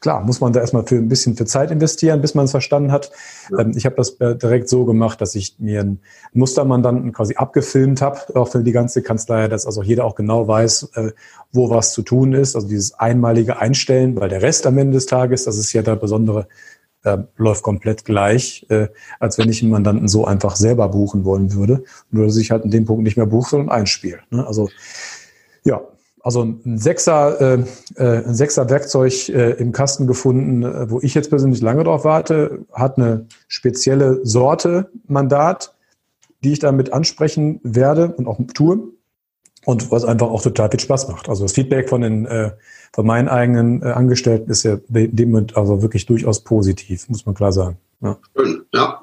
klar, 0.00 0.22
muss 0.24 0.40
man 0.40 0.52
da 0.52 0.60
erstmal 0.60 0.84
für 0.84 0.96
ein 0.96 1.08
bisschen 1.08 1.36
für 1.36 1.46
Zeit 1.46 1.70
investieren, 1.70 2.20
bis 2.20 2.34
man 2.34 2.44
es 2.44 2.50
verstanden 2.50 2.92
hat. 2.92 3.10
Ja. 3.50 3.60
Ähm, 3.60 3.72
ich 3.76 3.84
habe 3.86 3.96
das 3.96 4.10
äh, 4.20 4.36
direkt 4.36 4.68
so 4.68 4.84
gemacht, 4.84 5.20
dass 5.20 5.34
ich 5.34 5.56
mir 5.58 5.80
einen 5.80 6.00
Mustermandanten 6.32 7.12
quasi 7.12 7.36
abgefilmt 7.36 8.02
habe, 8.02 8.20
auch 8.34 8.48
für 8.48 8.62
die 8.62 8.72
ganze 8.72 9.02
Kanzlei, 9.02 9.48
dass 9.48 9.66
also 9.66 9.82
jeder 9.82 10.04
auch 10.04 10.14
genau 10.14 10.46
weiß, 10.46 10.90
äh, 10.94 11.10
wo 11.52 11.70
was 11.70 11.92
zu 11.92 12.02
tun 12.02 12.32
ist. 12.32 12.54
Also 12.54 12.68
dieses 12.68 12.94
einmalige 12.94 13.58
Einstellen, 13.58 14.16
weil 14.20 14.28
der 14.28 14.42
Rest 14.42 14.66
am 14.66 14.78
Ende 14.78 14.94
des 14.94 15.06
Tages, 15.06 15.44
das 15.44 15.56
ist 15.58 15.72
ja 15.72 15.82
der 15.82 15.96
besondere 15.96 16.46
äh, 17.04 17.18
läuft 17.36 17.62
komplett 17.62 18.04
gleich, 18.04 18.66
äh, 18.68 18.88
als 19.18 19.38
wenn 19.38 19.48
ich 19.48 19.62
einen 19.62 19.70
Mandanten 19.70 20.08
so 20.08 20.24
einfach 20.26 20.56
selber 20.56 20.88
buchen 20.88 21.24
wollen 21.24 21.54
würde. 21.54 21.84
Nur 22.10 22.26
dass 22.26 22.36
ich 22.36 22.50
halt 22.50 22.64
in 22.64 22.70
dem 22.70 22.84
Punkt 22.84 23.02
nicht 23.02 23.16
mehr 23.16 23.26
buche, 23.26 23.50
sondern 23.50 23.70
einspiele. 23.70 24.20
Ne? 24.30 24.46
Also 24.46 24.68
ja, 25.64 25.80
also 26.22 26.42
ein 26.42 26.78
Sechser, 26.78 27.40
äh, 27.40 27.64
äh, 27.96 28.24
ein 28.26 28.34
Sechser 28.34 28.68
Werkzeug 28.68 29.28
äh, 29.30 29.52
im 29.52 29.72
Kasten 29.72 30.06
gefunden, 30.06 30.62
äh, 30.62 30.90
wo 30.90 31.00
ich 31.00 31.14
jetzt 31.14 31.30
persönlich 31.30 31.62
lange 31.62 31.84
drauf 31.84 32.04
warte, 32.04 32.66
hat 32.72 32.98
eine 32.98 33.26
spezielle 33.48 34.20
Sorte 34.24 34.90
Mandat, 35.06 35.74
die 36.44 36.52
ich 36.52 36.58
damit 36.58 36.92
ansprechen 36.92 37.60
werde 37.62 38.14
und 38.14 38.26
auch 38.26 38.38
tue. 38.54 38.92
Und 39.64 39.90
was 39.90 40.04
einfach 40.04 40.28
auch 40.28 40.42
total 40.42 40.70
viel 40.70 40.80
Spaß 40.80 41.08
macht. 41.08 41.28
Also 41.28 41.44
das 41.44 41.52
Feedback 41.52 41.88
von 41.88 42.00
den 42.00 42.24
äh, 42.26 42.52
von 42.92 43.06
meinen 43.06 43.28
eigenen 43.28 43.82
äh, 43.82 43.86
Angestellten 43.86 44.50
ist 44.50 44.62
ja 44.62 44.78
dem 44.88 45.46
also 45.54 45.82
wirklich 45.82 46.06
durchaus 46.06 46.40
positiv, 46.40 47.08
muss 47.08 47.26
man 47.26 47.34
klar 47.34 47.52
sagen. 47.52 47.76
Ja, 48.00 48.16
ja 48.72 48.99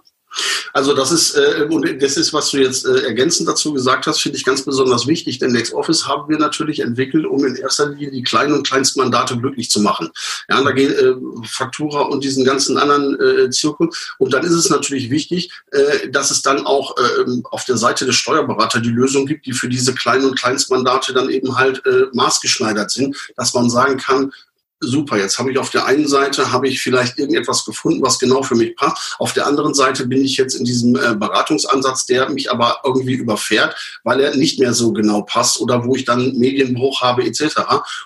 also 0.73 0.93
das 0.93 1.11
ist, 1.11 1.35
äh, 1.35 1.67
und 1.69 2.01
das 2.01 2.17
ist, 2.17 2.33
was 2.33 2.51
du 2.51 2.57
jetzt 2.57 2.85
äh, 2.85 3.01
ergänzend 3.01 3.47
dazu 3.47 3.73
gesagt 3.73 4.07
hast, 4.07 4.21
finde 4.21 4.37
ich 4.37 4.45
ganz 4.45 4.63
besonders 4.63 5.07
wichtig, 5.07 5.39
denn 5.39 5.51
LexOffice 5.51 6.07
haben 6.07 6.29
wir 6.29 6.37
natürlich 6.37 6.79
entwickelt, 6.79 7.25
um 7.25 7.45
in 7.45 7.55
erster 7.55 7.89
Linie 7.89 8.11
die 8.11 8.23
kleinen 8.23 8.53
und 8.53 8.67
kleinsten 8.67 8.99
Mandate 8.99 9.37
glücklich 9.37 9.69
zu 9.69 9.81
machen. 9.81 10.09
Ja, 10.49 10.61
da 10.63 10.71
geht 10.71 10.91
äh, 10.91 11.15
Faktura 11.43 12.01
und 12.01 12.23
diesen 12.23 12.45
ganzen 12.45 12.77
anderen 12.77 13.19
äh, 13.19 13.49
Zirkel. 13.49 13.89
Und 14.17 14.33
dann 14.33 14.43
ist 14.43 14.51
es 14.51 14.69
natürlich 14.69 15.09
wichtig, 15.09 15.51
äh, 15.71 16.09
dass 16.09 16.31
es 16.31 16.41
dann 16.41 16.65
auch 16.65 16.95
äh, 16.97 17.25
auf 17.45 17.65
der 17.65 17.77
Seite 17.77 18.05
des 18.05 18.15
Steuerberaters 18.15 18.81
die 18.81 18.89
Lösung 18.89 19.25
gibt, 19.25 19.45
die 19.45 19.53
für 19.53 19.69
diese 19.69 19.93
kleinen 19.93 20.25
und 20.25 20.39
Kleinstmandate 20.39 21.13
dann 21.13 21.29
eben 21.29 21.57
halt 21.57 21.85
äh, 21.85 22.05
maßgeschneidert 22.13 22.91
sind, 22.91 23.15
dass 23.35 23.53
man 23.53 23.69
sagen 23.69 23.97
kann, 23.97 24.31
super, 24.79 25.17
jetzt 25.17 25.39
habe 25.39 25.51
ich 25.51 25.57
auf 25.57 25.69
der 25.69 25.85
einen 25.85 26.07
Seite 26.07 26.51
habe 26.51 26.67
ich 26.67 26.81
vielleicht 26.81 27.17
irgendetwas 27.17 27.65
gefunden, 27.65 28.01
was 28.01 28.19
genau 28.19 28.43
für 28.43 28.55
mich 28.55 28.75
passt. 28.75 29.15
Auf 29.19 29.33
der 29.33 29.47
anderen 29.47 29.73
Seite 29.73 30.07
bin 30.07 30.23
ich 30.23 30.37
jetzt 30.37 30.55
in 30.55 30.65
diesem 30.65 30.95
äh, 30.95 31.15
Beratungsansatz, 31.15 32.05
der 32.05 32.29
mich 32.29 32.51
aber 32.51 32.81
irgendwie 32.83 33.15
überfährt, 33.15 33.75
weil 34.03 34.19
er 34.19 34.35
nicht 34.35 34.59
mehr 34.59 34.73
so 34.73 34.93
genau 34.93 35.23
passt 35.23 35.59
oder 35.59 35.85
wo 35.85 35.95
ich 35.95 36.05
dann 36.05 36.37
Medienbruch 36.37 37.01
habe 37.01 37.23
etc. 37.25 37.55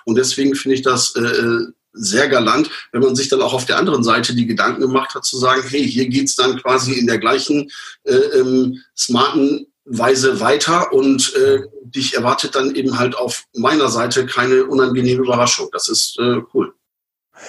Und 0.04 0.16
deswegen 0.16 0.54
finde 0.54 0.76
ich 0.76 0.82
das 0.82 1.14
äh, 1.14 1.66
sehr 1.92 2.28
galant, 2.28 2.70
wenn 2.92 3.02
man 3.02 3.14
sich 3.14 3.28
dann 3.28 3.42
auch 3.42 3.52
auf 3.52 3.66
der 3.66 3.78
anderen 3.78 4.02
Seite 4.02 4.34
die 4.34 4.46
Gedanken 4.46 4.80
gemacht 4.80 5.14
hat, 5.14 5.24
zu 5.24 5.38
sagen, 5.38 5.62
hey, 5.68 5.86
hier 5.86 6.08
geht's 6.08 6.36
dann 6.36 6.56
quasi 6.58 6.94
in 6.94 7.06
der 7.06 7.18
gleichen 7.18 7.70
äh, 8.04 8.14
ähm, 8.14 8.80
smarten 8.96 9.66
Weise 9.84 10.40
weiter 10.40 10.92
und 10.92 11.34
äh, 11.34 11.60
dich 11.94 12.14
erwartet 12.14 12.54
dann 12.54 12.74
eben 12.74 12.98
halt 12.98 13.16
auf 13.16 13.44
meiner 13.54 13.88
Seite 13.88 14.26
keine 14.26 14.64
unangenehme 14.64 15.22
Überraschung. 15.22 15.68
Das 15.72 15.88
ist 15.88 16.18
äh, 16.18 16.40
cool. 16.54 16.74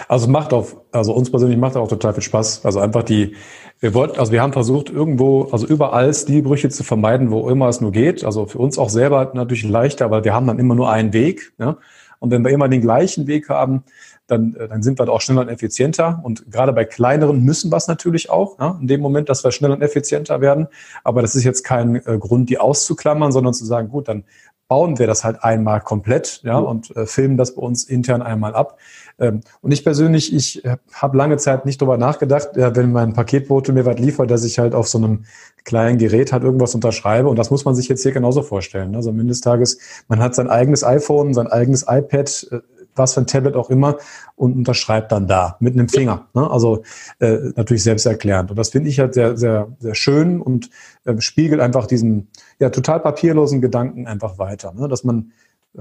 Also 0.08 0.28
macht 0.28 0.54
auf, 0.54 0.78
also 0.92 1.14
uns 1.14 1.30
persönlich 1.30 1.58
macht 1.58 1.76
auch 1.76 1.88
total 1.88 2.14
viel 2.14 2.24
Spaß. 2.24 2.66
Also 2.66 2.80
einfach 2.80 3.04
die, 3.04 3.36
wir 3.80 3.94
wollten, 3.94 4.20
also 4.20 4.32
wir 4.32 4.42
haben 4.42 4.54
versucht 4.54 4.90
irgendwo, 4.90 5.50
also 5.52 5.68
überall 5.68 6.14
Stilbrüche 6.14 6.70
zu 6.70 6.84
vermeiden, 6.84 7.32
wo 7.32 7.50
immer 7.50 7.68
es 7.68 7.82
nur 7.82 7.92
geht. 7.92 8.24
Also 8.24 8.46
für 8.46 8.60
uns 8.60 8.78
auch 8.78 8.90
selber 8.90 9.32
natürlich 9.34 9.64
leichter, 9.64 10.10
weil 10.10 10.24
wir 10.24 10.34
haben 10.34 10.48
dann 10.48 10.60
immer 10.60 10.76
nur 10.76 10.90
einen 10.90 11.14
Weg. 11.14 11.54
Ja? 11.60 11.78
Und 12.20 12.32
wenn 12.32 12.44
wir 12.44 12.52
immer 12.52 12.70
den 12.70 12.82
gleichen 12.82 13.28
Weg 13.28 13.50
haben, 13.50 13.84
dann, 14.28 14.56
äh, 14.56 14.68
dann 14.68 14.84
sind 14.84 15.00
wir 15.00 15.10
auch 15.10 15.22
schneller 15.22 15.42
und 15.42 15.50
effizienter. 15.50 16.20
Und 16.24 16.50
gerade 16.52 16.74
bei 16.74 16.86
kleineren 16.86 17.42
müssen 17.42 17.72
wir 17.72 17.78
es 17.78 17.88
natürlich 17.88 18.30
auch, 18.30 18.60
ja, 18.60 18.78
in 18.80 18.88
dem 18.88 19.02
Moment, 19.02 19.30
dass 19.30 19.44
wir 19.44 19.52
schneller 19.52 19.76
und 19.76 19.82
effizienter 19.82 20.42
werden. 20.42 20.68
Aber 21.04 21.22
das 21.22 21.36
ist 21.36 21.44
jetzt 21.44 21.64
kein 21.64 21.96
äh, 21.96 22.18
Grund, 22.20 22.50
die 22.50 22.58
auszuklammern, 22.58 23.32
sondern 23.32 23.54
zu 23.54 23.66
sagen, 23.66 23.90
gut, 23.90 24.08
dann 24.08 24.24
bauen 24.68 24.98
wir 24.98 25.08
das 25.08 25.24
halt 25.24 25.44
einmal 25.44 25.82
komplett 25.82 26.42
ja, 26.44 26.58
und 26.58 26.96
äh, 26.96 27.06
filmen 27.06 27.38
das 27.38 27.56
bei 27.56 27.62
uns 27.62 27.84
intern 27.84 28.22
einmal 28.22 28.56
ab. 28.56 28.80
Ähm, 29.20 29.42
und 29.62 29.72
ich 29.72 29.84
persönlich, 29.84 30.34
ich 30.34 30.66
äh, 30.66 30.78
habe 30.94 31.18
lange 31.18 31.38
Zeit 31.38 31.66
nicht 31.66 31.80
drüber 31.80 31.98
nachgedacht, 31.98 32.58
äh, 32.58 32.76
wenn 32.76 32.92
mein 32.92 33.14
Paketbote 33.14 33.74
mir 33.74 33.86
was 33.86 34.00
liefert, 34.00 34.32
dass 34.32 34.44
ich 34.44 34.58
halt 34.58 34.74
auf 34.74 34.88
so 34.88 34.98
einem 34.98 35.26
kleinen 35.64 35.98
Gerät 35.98 36.34
halt 36.34 36.44
irgendwas 36.44 36.74
unterschreibe. 36.74 37.30
Und 37.30 37.38
das 37.38 37.52
muss 37.52 37.66
man 37.66 37.76
sich 37.76 37.88
jetzt 37.88 38.04
hier 38.04 38.14
genauso 38.14 38.42
vorstellen. 38.42 38.92
Ne? 38.92 38.98
Also 38.98 39.12
am 39.12 39.20
Ende 39.20 39.32
des 39.32 39.42
Tages, 39.42 39.78
man 40.08 40.20
hat 40.20 40.34
sein 40.34 40.50
eigenes 40.50 40.84
iPhone, 40.84 41.34
sein 41.34 41.48
eigenes 41.48 41.86
iPad, 41.88 42.48
äh, 42.52 42.60
was 42.96 43.14
für 43.14 43.22
ein 43.22 43.28
Tablet 43.28 43.56
auch 43.56 43.70
immer 43.70 43.98
und 44.36 44.56
unterschreibt 44.56 45.12
dann 45.12 45.28
da 45.28 45.58
mit 45.60 45.74
einem 45.74 45.90
Finger. 45.90 46.28
Ne? 46.34 46.50
Also 46.50 46.84
äh, 47.20 47.38
natürlich 47.56 47.84
selbsterklärend. 47.84 48.52
Und 48.52 48.58
das 48.58 48.70
finde 48.70 48.90
ich 48.90 49.00
halt 49.00 49.14
sehr, 49.14 49.38
sehr, 49.38 49.68
sehr 49.80 49.96
schön 49.96 50.42
und 50.42 50.70
äh, 51.06 51.20
spiegelt 51.20 51.62
einfach 51.62 51.88
diesen 51.88 52.30
ja 52.60 52.70
total 52.70 53.00
papierlosen 53.00 53.62
Gedanken 53.62 54.08
einfach 54.08 54.38
weiter. 54.38 54.74
Ne? 54.74 54.88
Dass 54.88 55.04
man 55.04 55.32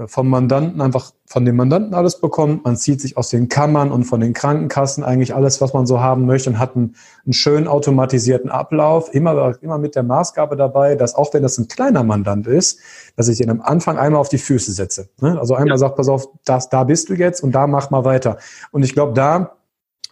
vom 0.07 0.27
Mandanten 0.27 0.81
einfach 0.81 1.11
von 1.27 1.45
dem 1.45 1.55
Mandanten 1.55 1.93
alles 1.93 2.19
bekommt. 2.19 2.65
Man 2.65 2.75
zieht 2.77 2.99
sich 2.99 3.15
aus 3.15 3.29
den 3.29 3.47
Kammern 3.47 3.91
und 3.91 4.05
von 4.05 4.19
den 4.19 4.33
Krankenkassen 4.33 5.03
eigentlich 5.03 5.35
alles, 5.35 5.61
was 5.61 5.73
man 5.73 5.85
so 5.85 5.99
haben 5.99 6.25
möchte 6.25 6.49
und 6.49 6.57
hat 6.57 6.75
einen, 6.75 6.95
einen 7.25 7.33
schön 7.33 7.67
automatisierten 7.67 8.49
Ablauf. 8.49 9.13
Immer, 9.13 9.55
immer 9.61 9.77
mit 9.77 9.95
der 9.95 10.01
Maßgabe 10.01 10.55
dabei, 10.55 10.95
dass 10.95 11.13
auch 11.13 11.31
wenn 11.35 11.43
das 11.43 11.59
ein 11.59 11.67
kleiner 11.67 12.03
Mandant 12.03 12.47
ist, 12.47 12.79
dass 13.15 13.27
ich 13.27 13.39
ihn 13.39 13.51
am 13.51 13.61
Anfang 13.61 13.97
einmal 13.99 14.19
auf 14.19 14.29
die 14.29 14.39
Füße 14.39 14.71
setze. 14.71 15.09
Ne? 15.21 15.39
Also 15.39 15.53
einmal 15.53 15.75
ja. 15.75 15.77
sagt, 15.77 15.95
pass 15.95 16.09
auf, 16.09 16.27
das, 16.43 16.69
da 16.69 16.83
bist 16.83 17.09
du 17.09 17.13
jetzt 17.13 17.43
und 17.43 17.51
da 17.51 17.67
mach 17.67 17.91
mal 17.91 18.03
weiter. 18.03 18.37
Und 18.71 18.83
ich 18.83 18.93
glaube, 18.93 19.13
da 19.13 19.57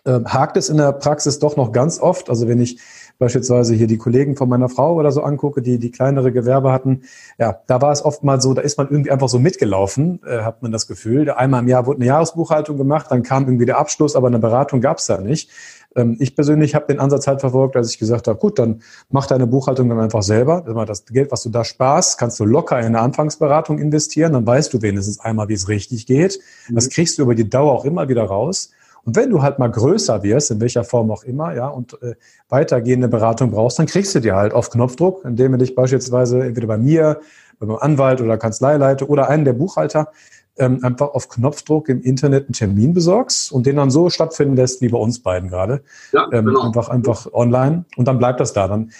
äh, 0.05 0.19
hakt 0.25 0.57
es 0.57 0.69
in 0.69 0.77
der 0.77 0.91
Praxis 0.91 1.39
doch 1.39 1.57
noch 1.57 1.71
ganz 1.71 1.99
oft. 1.99 2.29
Also 2.29 2.47
wenn 2.47 2.61
ich 2.61 2.79
beispielsweise 3.21 3.75
hier 3.75 3.85
die 3.85 3.97
Kollegen 3.97 4.35
von 4.35 4.49
meiner 4.49 4.67
Frau 4.67 4.95
oder 4.95 5.11
so 5.11 5.21
angucke, 5.21 5.61
die 5.61 5.77
die 5.77 5.91
kleinere 5.91 6.31
Gewerbe 6.31 6.71
hatten, 6.71 7.03
ja, 7.37 7.61
da 7.67 7.79
war 7.79 7.91
es 7.91 8.03
oft 8.03 8.23
mal 8.23 8.41
so, 8.41 8.55
da 8.55 8.61
ist 8.61 8.79
man 8.79 8.89
irgendwie 8.89 9.11
einfach 9.11 9.29
so 9.29 9.37
mitgelaufen, 9.37 10.19
äh, 10.25 10.39
hat 10.41 10.63
man 10.63 10.71
das 10.71 10.87
Gefühl. 10.87 11.29
Einmal 11.29 11.61
im 11.61 11.67
Jahr 11.67 11.85
wurde 11.85 11.99
eine 11.99 12.07
Jahresbuchhaltung 12.07 12.77
gemacht, 12.77 13.05
dann 13.11 13.21
kam 13.21 13.45
irgendwie 13.45 13.67
der 13.67 13.77
Abschluss, 13.77 14.15
aber 14.15 14.27
eine 14.27 14.39
Beratung 14.39 14.81
gab 14.81 14.97
es 14.97 15.05
da 15.05 15.19
nicht. 15.19 15.51
Ähm, 15.95 16.17
ich 16.19 16.35
persönlich 16.35 16.73
habe 16.73 16.87
den 16.87 16.99
Ansatz 16.99 17.27
halt 17.27 17.41
verfolgt, 17.41 17.75
als 17.75 17.91
ich 17.91 17.99
gesagt 17.99 18.27
habe, 18.27 18.39
gut, 18.39 18.57
dann 18.57 18.81
mach 19.09 19.27
deine 19.27 19.45
Buchhaltung 19.45 19.87
dann 19.87 19.99
einfach 19.99 20.23
selber. 20.23 20.61
Das 20.87 21.05
Geld, 21.05 21.31
was 21.31 21.43
du 21.43 21.49
da 21.49 21.63
sparst, 21.63 22.17
kannst 22.17 22.39
du 22.39 22.45
locker 22.45 22.79
in 22.79 22.87
eine 22.87 23.01
Anfangsberatung 23.01 23.77
investieren, 23.77 24.33
dann 24.33 24.47
weißt 24.47 24.73
du 24.73 24.81
wenigstens 24.81 25.19
einmal, 25.19 25.47
wie 25.47 25.53
es 25.53 25.67
richtig 25.67 26.07
geht. 26.07 26.39
Mhm. 26.69 26.75
Das 26.75 26.89
kriegst 26.89 27.17
du 27.17 27.21
über 27.21 27.35
die 27.35 27.49
Dauer 27.49 27.71
auch 27.73 27.85
immer 27.85 28.09
wieder 28.09 28.23
raus. 28.23 28.71
Und 29.03 29.15
wenn 29.15 29.29
du 29.29 29.41
halt 29.41 29.59
mal 29.59 29.69
größer 29.69 30.23
wirst, 30.23 30.51
in 30.51 30.61
welcher 30.61 30.83
Form 30.83 31.11
auch 31.11 31.23
immer, 31.23 31.55
ja, 31.55 31.67
und 31.67 32.01
äh, 32.01 32.15
weitergehende 32.49 33.07
Beratung 33.07 33.51
brauchst, 33.51 33.79
dann 33.79 33.87
kriegst 33.87 34.13
du 34.15 34.19
dir 34.19 34.35
halt 34.35 34.53
auf 34.53 34.69
Knopfdruck, 34.69 35.25
indem 35.25 35.53
du 35.53 35.57
dich 35.59 35.75
beispielsweise 35.75 36.43
entweder 36.43 36.67
bei 36.67 36.77
mir, 36.77 37.19
bei 37.59 37.65
meinem 37.65 37.79
Anwalt 37.79 38.21
oder 38.21 38.37
Kanzleileiter 38.37 39.09
oder 39.09 39.29
einen 39.29 39.45
der 39.45 39.53
Buchhalter 39.53 40.11
ähm, 40.57 40.83
einfach 40.83 41.13
auf 41.13 41.29
Knopfdruck 41.29 41.89
im 41.89 42.01
Internet 42.01 42.45
einen 42.45 42.53
Termin 42.53 42.93
besorgst 42.93 43.51
und 43.51 43.65
den 43.65 43.77
dann 43.77 43.89
so 43.89 44.09
stattfinden 44.09 44.55
lässt 44.55 44.81
wie 44.81 44.89
bei 44.89 44.97
uns 44.97 45.21
beiden 45.21 45.49
gerade. 45.49 45.83
Ja, 46.11 46.27
ähm, 46.31 46.45
genau. 46.45 46.61
Einfach, 46.61 46.89
einfach 46.89 47.31
online 47.33 47.85
und 47.95 48.07
dann 48.07 48.17
bleibt 48.17 48.39
das 48.39 48.53
da. 48.53 48.67
Dann 48.67 48.91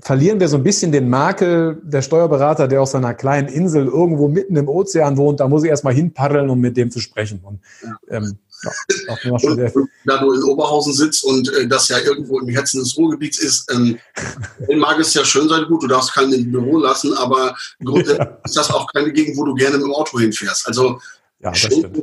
verlieren 0.00 0.40
wir 0.40 0.48
so 0.48 0.56
ein 0.56 0.62
bisschen 0.62 0.92
den 0.92 1.08
Makel 1.08 1.80
der 1.82 2.02
Steuerberater, 2.02 2.68
der 2.68 2.82
auf 2.82 2.88
seiner 2.88 3.14
kleinen 3.14 3.48
Insel 3.48 3.86
irgendwo 3.86 4.28
mitten 4.28 4.56
im 4.56 4.68
Ozean 4.68 5.16
wohnt. 5.16 5.40
Da 5.40 5.48
muss 5.48 5.64
ich 5.64 5.70
erstmal 5.70 5.94
hinpaddeln, 5.94 6.48
um 6.50 6.60
mit 6.60 6.76
dem 6.76 6.90
zu 6.90 7.00
sprechen. 7.00 7.40
Und, 7.42 7.60
ähm, 8.08 8.38
ja, 8.62 9.70
da 10.04 10.18
du 10.18 10.32
in 10.32 10.42
Oberhausen 10.42 10.92
sitzt 10.92 11.24
und 11.24 11.52
äh, 11.54 11.66
das 11.66 11.88
ja 11.88 11.98
irgendwo 11.98 12.40
im 12.40 12.48
Herzen 12.48 12.80
des 12.80 12.96
Ruhrgebiets 12.96 13.38
ist, 13.38 13.70
ähm, 13.72 13.98
mag 14.76 14.98
es 14.98 15.14
ja 15.14 15.24
schön 15.24 15.48
sein, 15.48 15.64
gut, 15.66 15.82
du 15.82 15.86
darfst 15.86 16.12
keinen 16.12 16.32
im 16.32 16.52
Büro 16.52 16.78
lassen, 16.78 17.14
aber 17.14 17.56
grundsätzlich 17.82 18.18
ja. 18.18 18.38
ist 18.44 18.56
das 18.56 18.70
auch 18.70 18.86
keine 18.92 19.12
Gegend, 19.12 19.36
wo 19.36 19.44
du 19.44 19.54
gerne 19.54 19.76
mit 19.76 19.86
dem 19.86 19.94
Auto 19.94 20.18
hinfährst. 20.18 20.66
Also 20.66 21.00
ja, 21.40 21.52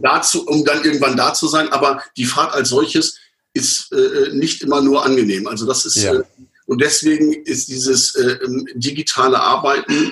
dazu, 0.02 0.46
um 0.48 0.66
dann 0.66 0.84
irgendwann 0.84 1.16
da 1.16 1.34
zu 1.34 1.48
sein, 1.48 1.70
aber 1.70 2.02
die 2.18 2.26
Fahrt 2.26 2.54
als 2.54 2.70
solches 2.70 3.18
ist 3.54 3.92
äh, 3.92 4.34
nicht 4.34 4.62
immer 4.62 4.82
nur 4.82 5.06
angenehm. 5.06 5.48
Also 5.48 5.66
das 5.66 5.86
ist 5.86 5.98
ja. 5.98 6.16
äh, 6.16 6.24
und 6.66 6.82
deswegen 6.82 7.34
ist 7.34 7.70
dieses 7.70 8.16
äh, 8.16 8.38
ähm, 8.44 8.68
digitale 8.76 9.40
Arbeiten 9.40 9.94
äh, 9.94 10.12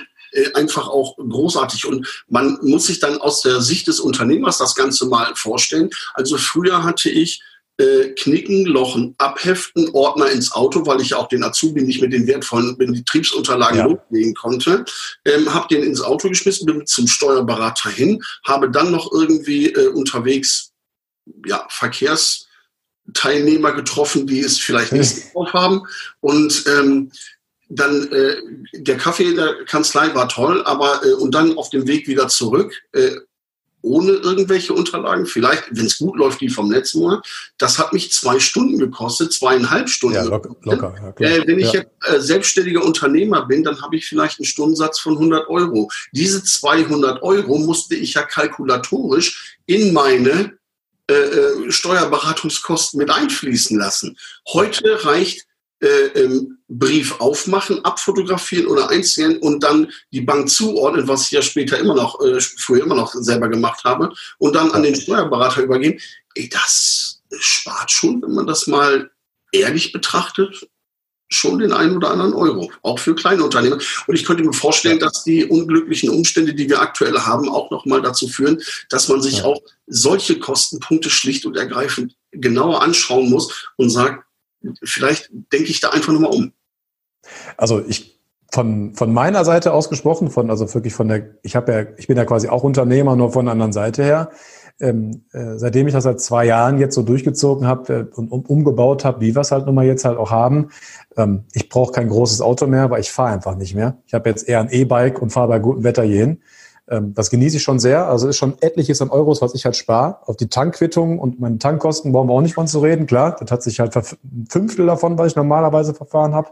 einfach 0.54 0.88
auch 0.88 1.16
großartig. 1.16 1.86
Und 1.86 2.06
man 2.28 2.58
muss 2.62 2.86
sich 2.86 3.00
dann 3.00 3.18
aus 3.18 3.42
der 3.42 3.60
Sicht 3.60 3.88
des 3.88 4.00
Unternehmers 4.00 4.58
das 4.58 4.74
Ganze 4.74 5.06
mal 5.06 5.34
vorstellen. 5.34 5.90
Also 6.14 6.36
früher 6.36 6.84
hatte 6.84 7.10
ich 7.10 7.42
äh, 7.78 8.14
Knicken, 8.14 8.64
Lochen, 8.64 9.14
Abheften, 9.18 9.90
Ordner 9.92 10.30
ins 10.30 10.52
Auto, 10.52 10.86
weil 10.86 11.00
ich 11.00 11.14
auch 11.14 11.28
den 11.28 11.44
Azubi 11.44 11.82
nicht 11.82 12.00
mit 12.00 12.12
den 12.12 12.26
wertvollen 12.26 12.76
Betriebsunterlagen 12.78 13.78
ja. 13.78 13.86
loslegen 13.86 14.34
konnte. 14.34 14.84
Ähm, 15.24 15.52
habe 15.52 15.68
den 15.68 15.82
ins 15.82 16.00
Auto 16.00 16.28
geschmissen, 16.28 16.66
bin 16.66 16.86
zum 16.86 17.06
Steuerberater 17.06 17.90
hin, 17.90 18.22
habe 18.44 18.70
dann 18.70 18.92
noch 18.92 19.12
irgendwie 19.12 19.66
äh, 19.66 19.88
unterwegs 19.88 20.72
ja, 21.44 21.66
Verkehrsteilnehmer 21.68 23.72
getroffen, 23.72 24.26
die 24.26 24.40
es 24.40 24.58
vielleicht 24.58 24.92
nicht 24.92 25.16
drauf 25.34 25.52
haben. 25.52 25.82
Und 26.20 26.64
ähm, 26.66 27.10
dann 27.68 28.10
äh, 28.12 28.36
der 28.74 28.96
Kaffee 28.96 29.30
in 29.30 29.36
der 29.36 29.64
Kanzlei 29.64 30.14
war 30.14 30.28
toll, 30.28 30.62
aber 30.64 31.00
äh, 31.04 31.12
und 31.14 31.34
dann 31.34 31.56
auf 31.56 31.70
dem 31.70 31.86
Weg 31.86 32.06
wieder 32.06 32.28
zurück, 32.28 32.74
äh, 32.92 33.10
ohne 33.82 34.12
irgendwelche 34.12 34.72
Unterlagen, 34.72 35.26
vielleicht, 35.26 35.64
wenn 35.70 35.86
es 35.86 35.98
gut 35.98 36.16
läuft, 36.16 36.40
die 36.40 36.48
vom 36.48 36.70
letzten 36.72 37.00
Monat. 37.00 37.24
Das 37.56 37.78
hat 37.78 37.92
mich 37.92 38.12
zwei 38.12 38.40
Stunden 38.40 38.78
gekostet, 38.78 39.32
zweieinhalb 39.32 39.88
Stunden. 39.88 40.16
Ja, 40.16 40.24
locker. 40.24 40.56
locker 40.62 41.14
ja, 41.20 41.28
äh, 41.28 41.46
wenn 41.46 41.58
ich 41.58 41.72
ja. 41.72 41.80
jetzt 41.80 41.90
äh, 42.02 42.20
selbstständiger 42.20 42.84
Unternehmer 42.84 43.46
bin, 43.46 43.62
dann 43.62 43.80
habe 43.80 43.96
ich 43.96 44.06
vielleicht 44.06 44.40
einen 44.40 44.46
Stundensatz 44.46 44.98
von 44.98 45.14
100 45.14 45.48
Euro. 45.48 45.88
Diese 46.12 46.42
200 46.42 47.22
Euro 47.22 47.58
musste 47.58 47.94
ich 47.94 48.14
ja 48.14 48.22
kalkulatorisch 48.22 49.58
in 49.66 49.92
meine 49.92 50.58
äh, 51.08 51.14
äh, 51.14 51.70
Steuerberatungskosten 51.70 52.98
mit 52.98 53.10
einfließen 53.10 53.78
lassen. 53.78 54.18
Heute 54.52 55.04
reicht 55.04 55.46
ähm, 55.80 56.58
Brief 56.68 57.20
aufmachen, 57.20 57.84
abfotografieren 57.84 58.66
oder 58.66 58.90
einscannen 58.90 59.38
und 59.38 59.62
dann 59.62 59.90
die 60.12 60.22
Bank 60.22 60.48
zuordnen, 60.48 61.06
was 61.06 61.26
ich 61.26 61.32
ja 61.32 61.42
später 61.42 61.78
immer 61.78 61.94
noch, 61.94 62.20
äh, 62.20 62.40
früher 62.40 62.84
immer 62.84 62.96
noch 62.96 63.12
selber 63.14 63.48
gemacht 63.48 63.84
habe, 63.84 64.12
und 64.38 64.54
dann 64.54 64.70
an 64.72 64.82
den 64.82 64.96
Steuerberater 64.96 65.62
übergeben. 65.62 66.00
Ey, 66.34 66.48
das 66.48 67.22
spart 67.38 67.90
schon, 67.90 68.22
wenn 68.22 68.32
man 68.32 68.46
das 68.46 68.66
mal 68.66 69.10
ehrlich 69.52 69.92
betrachtet, 69.92 70.66
schon 71.28 71.58
den 71.58 71.72
einen 71.72 71.96
oder 71.96 72.10
anderen 72.10 72.34
Euro, 72.34 72.70
auch 72.82 72.98
für 72.98 73.14
kleine 73.14 73.42
Unternehmen. 73.42 73.80
Und 74.06 74.14
ich 74.14 74.24
könnte 74.24 74.44
mir 74.44 74.52
vorstellen, 74.52 74.98
dass 74.98 75.24
die 75.24 75.44
unglücklichen 75.44 76.08
Umstände, 76.08 76.54
die 76.54 76.68
wir 76.68 76.80
aktuell 76.80 77.18
haben, 77.18 77.48
auch 77.48 77.70
nochmal 77.70 78.00
dazu 78.00 78.28
führen, 78.28 78.62
dass 78.90 79.08
man 79.08 79.20
sich 79.20 79.42
auch 79.42 79.60
solche 79.86 80.38
Kostenpunkte 80.38 81.10
schlicht 81.10 81.44
und 81.44 81.56
ergreifend 81.56 82.14
genauer 82.30 82.82
anschauen 82.82 83.28
muss 83.28 83.70
und 83.76 83.90
sagt, 83.90 84.25
vielleicht 84.82 85.30
denke 85.52 85.70
ich 85.70 85.80
da 85.80 85.90
einfach 85.90 86.12
nochmal 86.12 86.32
um. 86.32 86.52
Also 87.56 87.84
ich 87.86 88.16
von, 88.52 88.94
von 88.94 89.12
meiner 89.12 89.44
Seite 89.44 89.72
aus 89.72 89.90
gesprochen, 89.90 90.30
von, 90.30 90.50
also 90.50 90.72
wirklich 90.72 90.94
von 90.94 91.08
der, 91.08 91.34
ich 91.42 91.56
habe 91.56 91.72
ja, 91.72 91.84
ich 91.98 92.06
bin 92.06 92.16
ja 92.16 92.24
quasi 92.24 92.48
auch 92.48 92.62
Unternehmer, 92.62 93.16
nur 93.16 93.32
von 93.32 93.46
der 93.46 93.52
anderen 93.52 93.72
Seite 93.72 94.02
her. 94.02 94.30
Ähm, 94.78 95.24
äh, 95.32 95.56
seitdem 95.56 95.86
ich 95.86 95.94
das 95.94 96.04
seit 96.04 96.20
zwei 96.20 96.44
Jahren 96.44 96.78
jetzt 96.78 96.94
so 96.94 97.02
durchgezogen 97.02 97.66
habe 97.66 97.92
äh, 97.92 98.14
und 98.14 98.30
um, 98.30 98.42
umgebaut 98.42 99.06
habe, 99.06 99.22
wie 99.22 99.34
wir 99.34 99.40
es 99.40 99.50
halt 99.50 99.64
nun 99.64 99.74
mal 99.74 99.86
jetzt 99.86 100.04
halt 100.04 100.18
auch 100.18 100.30
haben, 100.30 100.68
ähm, 101.16 101.44
ich 101.54 101.70
brauche 101.70 101.92
kein 101.92 102.08
großes 102.08 102.42
Auto 102.42 102.66
mehr, 102.66 102.90
weil 102.90 103.00
ich 103.00 103.10
fahre 103.10 103.32
einfach 103.32 103.56
nicht 103.56 103.74
mehr. 103.74 103.96
Ich 104.06 104.12
habe 104.12 104.28
jetzt 104.28 104.46
eher 104.46 104.60
ein 104.60 104.70
E-Bike 104.70 105.20
und 105.22 105.30
fahre 105.30 105.48
bei 105.48 105.58
gutem 105.60 105.82
Wetter 105.82 106.02
hierhin. 106.02 106.42
Ähm, 106.88 107.14
das 107.14 107.30
genieße 107.30 107.56
ich 107.56 107.62
schon 107.62 107.78
sehr. 107.78 108.08
Also 108.08 108.28
ist 108.28 108.36
schon 108.36 108.54
etliches 108.60 109.02
an 109.02 109.10
Euros, 109.10 109.42
was 109.42 109.54
ich 109.54 109.64
halt 109.64 109.76
spare. 109.76 110.18
Auf 110.26 110.36
die 110.36 110.48
Tankquittung 110.48 111.18
und 111.18 111.40
meine 111.40 111.58
Tankkosten 111.58 112.12
brauchen 112.12 112.28
wir 112.28 112.34
auch 112.34 112.42
nicht 112.42 112.54
von 112.54 112.66
zu 112.66 112.80
reden. 112.80 113.06
Klar, 113.06 113.36
das 113.38 113.50
hat 113.50 113.62
sich 113.62 113.80
halt 113.80 113.96
ein 113.96 114.46
Fünftel 114.48 114.86
davon, 114.86 115.18
was 115.18 115.28
ich 115.28 115.36
normalerweise 115.36 115.94
verfahren 115.94 116.34
habe. 116.34 116.50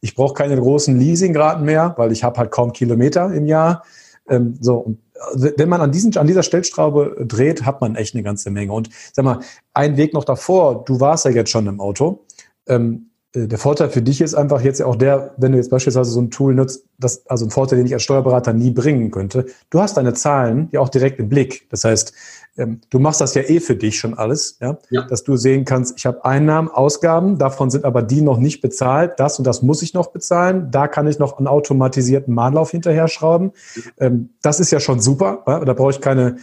Ich 0.00 0.14
brauche 0.14 0.34
keine 0.34 0.56
großen 0.56 0.98
Leasingraten 0.98 1.64
mehr, 1.64 1.94
weil 1.96 2.12
ich 2.12 2.24
habe 2.24 2.38
halt 2.38 2.50
kaum 2.50 2.72
Kilometer 2.72 3.32
im 3.32 3.46
Jahr. 3.46 3.84
Ähm, 4.28 4.56
so, 4.60 4.76
und 4.76 4.98
äh, 5.34 5.52
wenn 5.56 5.68
man 5.68 5.80
an, 5.80 5.92
diesen, 5.92 6.16
an 6.16 6.26
dieser 6.26 6.42
Stellstraube 6.42 7.24
dreht, 7.26 7.64
hat 7.64 7.80
man 7.80 7.96
echt 7.96 8.14
eine 8.14 8.22
ganze 8.22 8.50
Menge. 8.50 8.72
Und 8.72 8.90
sag 9.12 9.24
mal, 9.24 9.40
ein 9.72 9.96
Weg 9.96 10.14
noch 10.14 10.24
davor, 10.24 10.84
du 10.84 11.00
warst 11.00 11.24
ja 11.24 11.30
jetzt 11.30 11.50
schon 11.50 11.66
im 11.66 11.80
Auto. 11.80 12.24
Ähm, 12.66 13.10
äh, 13.13 13.13
der 13.34 13.58
Vorteil 13.58 13.90
für 13.90 14.02
dich 14.02 14.20
ist 14.20 14.34
einfach 14.34 14.60
jetzt 14.60 14.80
auch 14.80 14.94
der, 14.94 15.34
wenn 15.38 15.52
du 15.52 15.58
jetzt 15.58 15.70
beispielsweise 15.70 16.10
so 16.10 16.20
ein 16.20 16.30
Tool 16.30 16.54
nutzt, 16.54 16.84
das, 16.98 17.26
also 17.26 17.44
ein 17.44 17.50
Vorteil, 17.50 17.78
den 17.78 17.86
ich 17.86 17.92
als 17.92 18.04
Steuerberater 18.04 18.52
nie 18.52 18.70
bringen 18.70 19.10
könnte. 19.10 19.46
Du 19.70 19.80
hast 19.80 19.96
deine 19.96 20.14
Zahlen 20.14 20.68
ja 20.70 20.78
auch 20.78 20.88
direkt 20.88 21.18
im 21.18 21.28
Blick. 21.28 21.68
Das 21.70 21.82
heißt, 21.82 22.12
ähm, 22.56 22.80
du 22.90 23.00
machst 23.00 23.20
das 23.20 23.34
ja 23.34 23.42
eh 23.42 23.58
für 23.58 23.74
dich 23.74 23.98
schon 23.98 24.14
alles, 24.14 24.58
ja? 24.60 24.78
ja. 24.90 25.02
dass 25.02 25.24
du 25.24 25.36
sehen 25.36 25.64
kannst, 25.64 25.98
ich 25.98 26.06
habe 26.06 26.24
Einnahmen, 26.24 26.68
Ausgaben, 26.68 27.36
davon 27.36 27.70
sind 27.70 27.84
aber 27.84 28.02
die 28.02 28.20
noch 28.20 28.38
nicht 28.38 28.60
bezahlt, 28.60 29.14
das 29.18 29.38
und 29.38 29.46
das 29.46 29.62
muss 29.62 29.82
ich 29.82 29.94
noch 29.94 30.12
bezahlen, 30.12 30.70
da 30.70 30.86
kann 30.86 31.08
ich 31.08 31.18
noch 31.18 31.38
einen 31.38 31.48
automatisierten 31.48 32.32
Mahnlauf 32.32 32.70
hinterher 32.70 33.08
schrauben. 33.08 33.50
Ähm, 33.98 34.30
das 34.42 34.60
ist 34.60 34.70
ja 34.70 34.78
schon 34.78 35.00
super, 35.00 35.42
da 35.46 35.72
brauche 35.72 35.90
ich 35.90 36.00
keine 36.00 36.36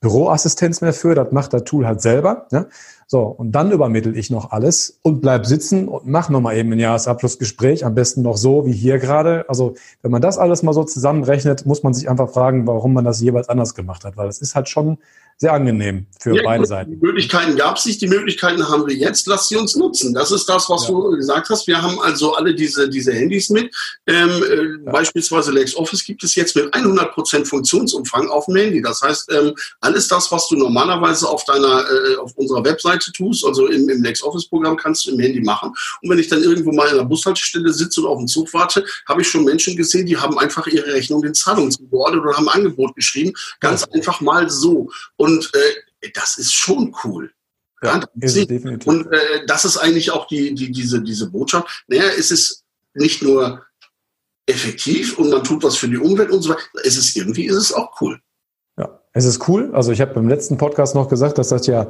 Büroassistenz 0.00 0.80
mehr 0.80 0.94
für, 0.94 1.14
das 1.14 1.30
macht 1.32 1.52
das 1.52 1.64
Tool 1.64 1.86
halt 1.86 2.00
selber. 2.00 2.46
Ja? 2.50 2.66
So, 3.12 3.22
und 3.22 3.50
dann 3.50 3.72
übermittel 3.72 4.16
ich 4.16 4.30
noch 4.30 4.52
alles 4.52 5.00
und 5.02 5.20
bleib 5.20 5.44
sitzen 5.44 5.88
und 5.88 6.06
mach 6.06 6.28
nochmal 6.28 6.56
eben 6.56 6.72
ein 6.72 6.78
Jahresabschlussgespräch, 6.78 7.84
am 7.84 7.96
besten 7.96 8.22
noch 8.22 8.36
so 8.36 8.66
wie 8.66 8.72
hier 8.72 9.00
gerade. 9.00 9.46
Also 9.48 9.74
wenn 10.02 10.12
man 10.12 10.22
das 10.22 10.38
alles 10.38 10.62
mal 10.62 10.72
so 10.72 10.84
zusammenrechnet, 10.84 11.66
muss 11.66 11.82
man 11.82 11.92
sich 11.92 12.08
einfach 12.08 12.30
fragen, 12.30 12.68
warum 12.68 12.92
man 12.92 13.04
das 13.04 13.20
jeweils 13.20 13.48
anders 13.48 13.74
gemacht 13.74 14.04
hat, 14.04 14.16
weil 14.16 14.28
das 14.28 14.40
ist 14.40 14.54
halt 14.54 14.68
schon 14.68 14.98
sehr 15.40 15.54
angenehm 15.54 16.06
für 16.20 16.36
ja, 16.36 16.42
beide 16.44 16.66
Seiten. 16.66 16.90
Die 16.90 16.96
Möglichkeiten 16.98 17.56
gab 17.56 17.78
es 17.78 17.86
nicht, 17.86 18.02
die 18.02 18.08
Möglichkeiten 18.08 18.68
haben 18.68 18.86
wir 18.86 18.94
jetzt. 18.94 19.26
Lass 19.26 19.48
sie 19.48 19.56
uns 19.56 19.74
nutzen. 19.74 20.12
Das 20.12 20.30
ist 20.30 20.46
das, 20.46 20.68
was 20.68 20.86
ja. 20.86 20.90
du 20.90 21.16
gesagt 21.16 21.48
hast. 21.48 21.66
Wir 21.66 21.80
haben 21.80 21.98
also 22.00 22.34
alle 22.34 22.54
diese, 22.54 22.90
diese 22.90 23.14
Handys 23.14 23.48
mit. 23.48 23.74
Ähm, 24.06 24.28
äh, 24.28 24.84
ja. 24.84 24.92
Beispielsweise 24.92 25.50
LexOffice 25.50 26.04
gibt 26.04 26.22
es 26.24 26.34
jetzt 26.34 26.54
mit 26.56 26.66
100% 26.74 27.46
Funktionsumfang 27.46 28.28
auf 28.28 28.44
dem 28.46 28.56
Handy. 28.56 28.82
Das 28.82 29.00
heißt, 29.00 29.32
ähm, 29.32 29.54
alles 29.80 30.08
das, 30.08 30.30
was 30.30 30.46
du 30.48 30.56
normalerweise 30.56 31.26
auf 31.26 31.42
deiner, 31.46 31.84
äh, 31.88 32.16
auf 32.16 32.32
unserer 32.36 32.62
Webseite 33.00 33.12
tust, 33.12 33.44
also 33.44 33.66
im, 33.66 33.88
im 33.88 34.02
LexOffice-Programm, 34.02 34.76
kannst 34.76 35.06
du 35.06 35.12
im 35.12 35.20
Handy 35.20 35.40
machen. 35.40 35.72
Und 36.02 36.10
wenn 36.10 36.18
ich 36.18 36.28
dann 36.28 36.42
irgendwo 36.42 36.72
mal 36.72 36.88
in 36.88 36.94
einer 36.94 37.04
Bushaltestelle 37.04 37.72
sitze 37.72 38.02
und 38.02 38.06
auf 38.06 38.18
den 38.18 38.28
Zug 38.28 38.52
warte, 38.52 38.84
habe 39.08 39.22
ich 39.22 39.28
schon 39.28 39.44
Menschen 39.44 39.76
gesehen, 39.76 40.06
die 40.06 40.16
haben 40.16 40.38
einfach 40.38 40.66
ihre 40.66 40.92
Rechnung 40.92 41.22
den 41.22 41.34
Zahlungen 41.34 41.70
zugeordnet 41.70 42.22
oder 42.22 42.36
haben 42.36 42.48
ein 42.48 42.60
Angebot 42.60 42.94
geschrieben. 42.94 43.32
Ganz 43.60 43.84
einfach 43.84 44.20
mal 44.20 44.48
so. 44.50 44.90
Und 45.16 45.50
äh, 45.54 46.10
das 46.14 46.38
ist 46.38 46.52
schon 46.52 46.94
cool. 47.04 47.32
Ja. 47.82 48.00
Und 48.84 49.06
äh, 49.12 49.46
das 49.46 49.64
ist 49.64 49.78
eigentlich 49.78 50.10
auch 50.10 50.26
die, 50.26 50.54
die, 50.54 50.70
diese, 50.70 51.00
diese 51.00 51.30
Botschaft. 51.30 51.84
Naja, 51.88 52.04
es 52.18 52.30
ist 52.30 52.64
nicht 52.92 53.22
nur 53.22 53.64
effektiv 54.46 55.18
und 55.18 55.30
man 55.30 55.44
tut 55.44 55.62
was 55.62 55.76
für 55.76 55.88
die 55.88 55.96
Umwelt 55.96 56.30
und 56.30 56.42
so 56.42 56.50
weiter. 56.50 56.60
Es 56.84 56.96
ist 56.96 57.16
irgendwie 57.16 57.46
ist 57.46 57.56
es 57.56 57.72
auch 57.72 58.00
cool. 58.00 58.20
Es 59.12 59.24
ist 59.24 59.48
cool. 59.48 59.70
Also 59.72 59.90
ich 59.90 60.00
habe 60.00 60.14
beim 60.14 60.28
letzten 60.28 60.56
Podcast 60.56 60.94
noch 60.94 61.08
gesagt, 61.08 61.38
dass 61.38 61.48
das 61.48 61.66
ja, 61.66 61.88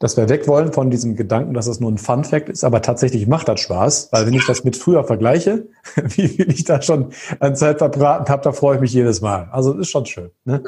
dass 0.00 0.16
wir 0.16 0.30
weg 0.30 0.48
wollen 0.48 0.72
von 0.72 0.90
diesem 0.90 1.16
Gedanken, 1.16 1.52
dass 1.52 1.66
das 1.66 1.80
nur 1.80 1.92
ein 1.92 1.98
Fun 1.98 2.24
Fact 2.24 2.48
ist, 2.48 2.64
aber 2.64 2.80
tatsächlich 2.80 3.26
macht 3.26 3.48
das 3.48 3.60
Spaß, 3.60 4.08
weil 4.10 4.26
wenn 4.26 4.32
ich 4.32 4.46
das 4.46 4.64
mit 4.64 4.76
früher 4.76 5.04
vergleiche, 5.04 5.68
wie 5.96 6.28
viel 6.28 6.50
ich 6.50 6.64
da 6.64 6.80
schon 6.80 7.12
an 7.40 7.56
Zeit 7.56 7.78
verbraten 7.78 8.30
habe, 8.30 8.42
da 8.42 8.52
freue 8.52 8.76
ich 8.76 8.80
mich 8.80 8.94
jedes 8.94 9.20
Mal. 9.20 9.48
Also 9.52 9.74
ist 9.74 9.90
schon 9.90 10.06
schön. 10.06 10.30
Ne? 10.44 10.62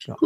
Ja. 0.00 0.16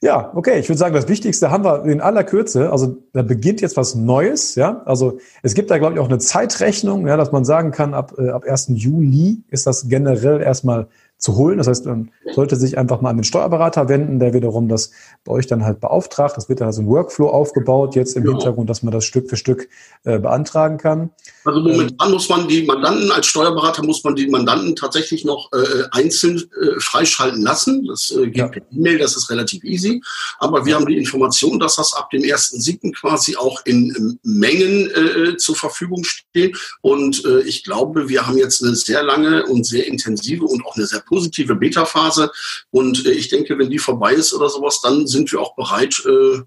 Ja, 0.00 0.32
okay. 0.34 0.58
Ich 0.58 0.68
würde 0.68 0.78
sagen, 0.78 0.94
das 0.94 1.08
Wichtigste 1.08 1.50
haben 1.50 1.64
wir 1.64 1.86
in 1.86 2.02
aller 2.02 2.24
Kürze. 2.24 2.70
Also 2.70 2.98
da 3.14 3.22
beginnt 3.22 3.62
jetzt 3.62 3.78
was 3.78 3.94
Neues. 3.94 4.54
Ja, 4.54 4.82
also 4.84 5.18
es 5.42 5.54
gibt 5.54 5.70
da 5.70 5.78
glaube 5.78 5.94
ich 5.94 6.00
auch 6.00 6.08
eine 6.08 6.18
Zeitrechnung, 6.18 7.06
ja, 7.06 7.16
dass 7.16 7.32
man 7.32 7.46
sagen 7.46 7.70
kann, 7.70 7.94
ab 7.94 8.12
äh, 8.18 8.28
ab 8.28 8.44
1. 8.44 8.66
Juli 8.74 9.44
ist 9.48 9.66
das 9.66 9.88
generell 9.88 10.42
erstmal 10.42 10.88
zu 11.18 11.36
holen. 11.36 11.58
Das 11.58 11.66
heißt, 11.66 11.86
man 11.86 12.10
sollte 12.34 12.56
sich 12.56 12.76
einfach 12.76 13.00
mal 13.00 13.10
an 13.10 13.16
den 13.16 13.24
Steuerberater 13.24 13.88
wenden, 13.88 14.18
der 14.18 14.34
wiederum 14.34 14.68
das 14.68 14.90
bei 15.24 15.32
euch 15.32 15.46
dann 15.46 15.64
halt 15.64 15.80
beauftragt. 15.80 16.36
Das 16.36 16.48
wird 16.48 16.60
dann 16.60 16.66
also 16.66 16.82
ein 16.82 16.86
Workflow 16.88 17.28
aufgebaut 17.28 17.94
jetzt 17.94 18.16
im 18.16 18.24
ja. 18.24 18.32
Hintergrund, 18.32 18.68
dass 18.68 18.82
man 18.82 18.92
das 18.92 19.04
Stück 19.04 19.30
für 19.30 19.36
Stück 19.36 19.68
äh, 20.04 20.18
beantragen 20.18 20.76
kann. 20.76 21.10
Also 21.44 21.60
momentan 21.60 22.08
ähm, 22.08 22.14
muss 22.14 22.28
man 22.28 22.48
die 22.48 22.62
Mandanten, 22.62 23.10
als 23.12 23.26
Steuerberater 23.26 23.84
muss 23.84 24.02
man 24.04 24.14
die 24.14 24.28
Mandanten 24.28 24.76
tatsächlich 24.76 25.24
noch 25.24 25.50
äh, 25.52 25.84
einzeln 25.92 26.38
äh, 26.38 26.80
freischalten 26.80 27.42
lassen. 27.42 27.86
Das 27.86 28.10
äh, 28.10 28.26
geht 28.26 28.36
ja. 28.36 28.48
per 28.48 28.62
E-Mail, 28.70 28.98
das 28.98 29.16
ist 29.16 29.30
relativ 29.30 29.62
easy. 29.64 30.02
Aber 30.38 30.66
wir 30.66 30.74
haben 30.74 30.86
die 30.86 30.98
Information, 30.98 31.58
dass 31.58 31.76
das 31.76 31.94
ab 31.94 32.10
dem 32.10 32.22
1.7. 32.22 32.92
quasi 32.98 33.36
auch 33.36 33.64
in 33.64 34.18
Mengen 34.22 34.90
äh, 34.90 35.36
zur 35.36 35.56
Verfügung 35.56 36.04
steht. 36.04 36.58
Und 36.82 37.24
äh, 37.24 37.40
ich 37.42 37.64
glaube, 37.64 38.08
wir 38.08 38.26
haben 38.26 38.36
jetzt 38.36 38.62
eine 38.62 38.74
sehr 38.74 39.02
lange 39.02 39.46
und 39.46 39.64
sehr 39.64 39.86
intensive 39.86 40.44
und 40.44 40.64
auch 40.66 40.76
eine 40.76 40.86
sehr 40.86 41.00
positive 41.06 41.54
Beta-Phase. 41.54 42.30
Und 42.70 43.06
äh, 43.06 43.10
ich 43.10 43.28
denke, 43.28 43.58
wenn 43.58 43.70
die 43.70 43.78
vorbei 43.78 44.14
ist 44.14 44.32
oder 44.34 44.48
sowas, 44.48 44.80
dann 44.82 45.06
sind 45.06 45.30
wir 45.32 45.40
auch 45.40 45.54
bereit 45.56 46.02
äh, 46.06 46.40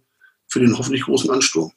für 0.48 0.60
den 0.60 0.78
hoffentlich 0.78 1.04
großen 1.04 1.30
Ansturm. 1.30 1.72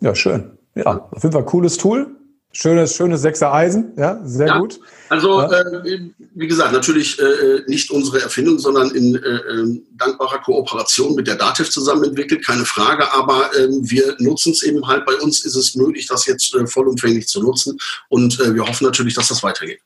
Ja, 0.00 0.14
schön. 0.14 0.58
Ja, 0.74 1.08
auf 1.10 1.22
jeden 1.22 1.32
Fall 1.32 1.44
cooles 1.44 1.76
Tool. 1.76 2.16
Schönes, 2.52 2.96
schönes 2.96 3.20
Sechser 3.20 3.52
Eisen, 3.52 3.92
ja, 3.98 4.18
sehr 4.24 4.46
ja, 4.46 4.58
gut. 4.58 4.80
Also, 5.10 5.42
ja. 5.42 5.60
äh, 5.60 6.10
wie 6.34 6.46
gesagt, 6.46 6.72
natürlich 6.72 7.18
äh, 7.18 7.60
nicht 7.66 7.90
unsere 7.90 8.22
Erfindung, 8.22 8.58
sondern 8.58 8.92
in 8.92 9.14
äh, 9.14 9.18
ähm, 9.18 9.82
dankbarer 9.98 10.38
Kooperation 10.38 11.14
mit 11.14 11.26
der 11.26 11.34
DATEV 11.34 11.68
zusammen 11.68 12.04
entwickelt, 12.04 12.46
keine 12.46 12.64
Frage. 12.64 13.12
Aber 13.12 13.50
ähm, 13.58 13.80
wir 13.82 14.16
nutzen 14.20 14.52
es 14.52 14.62
eben 14.62 14.86
halt. 14.86 15.04
Bei 15.04 15.16
uns 15.16 15.44
ist 15.44 15.54
es 15.54 15.74
möglich, 15.74 16.06
das 16.06 16.24
jetzt 16.24 16.54
äh, 16.54 16.66
vollumfänglich 16.66 17.28
zu 17.28 17.42
nutzen. 17.42 17.78
Und 18.08 18.38
wir 18.38 18.66
hoffen 18.66 18.84
natürlich, 18.84 19.12
dass 19.12 19.28
das 19.28 19.42
weitergeht. 19.42 19.80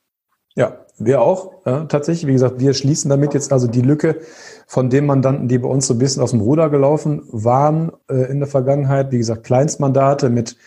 Ja, 0.60 0.76
wir 0.98 1.22
auch. 1.22 1.52
Ja, 1.64 1.84
tatsächlich, 1.84 2.26
wie 2.26 2.34
gesagt, 2.34 2.60
wir 2.60 2.74
schließen 2.74 3.08
damit 3.08 3.32
jetzt 3.32 3.50
also 3.50 3.66
die 3.66 3.80
Lücke 3.80 4.20
von 4.66 4.90
den 4.90 5.06
Mandanten, 5.06 5.48
die 5.48 5.56
bei 5.56 5.68
uns 5.68 5.86
so 5.86 5.94
ein 5.94 5.98
bisschen 5.98 6.22
aus 6.22 6.32
dem 6.32 6.42
Ruder 6.42 6.68
gelaufen 6.68 7.22
waren 7.30 7.92
äh, 8.10 8.30
in 8.30 8.40
der 8.40 8.46
Vergangenheit. 8.46 9.10
Wie 9.10 9.16
gesagt, 9.16 9.44
Kleinstmandate 9.44 10.28
mit 10.28 10.58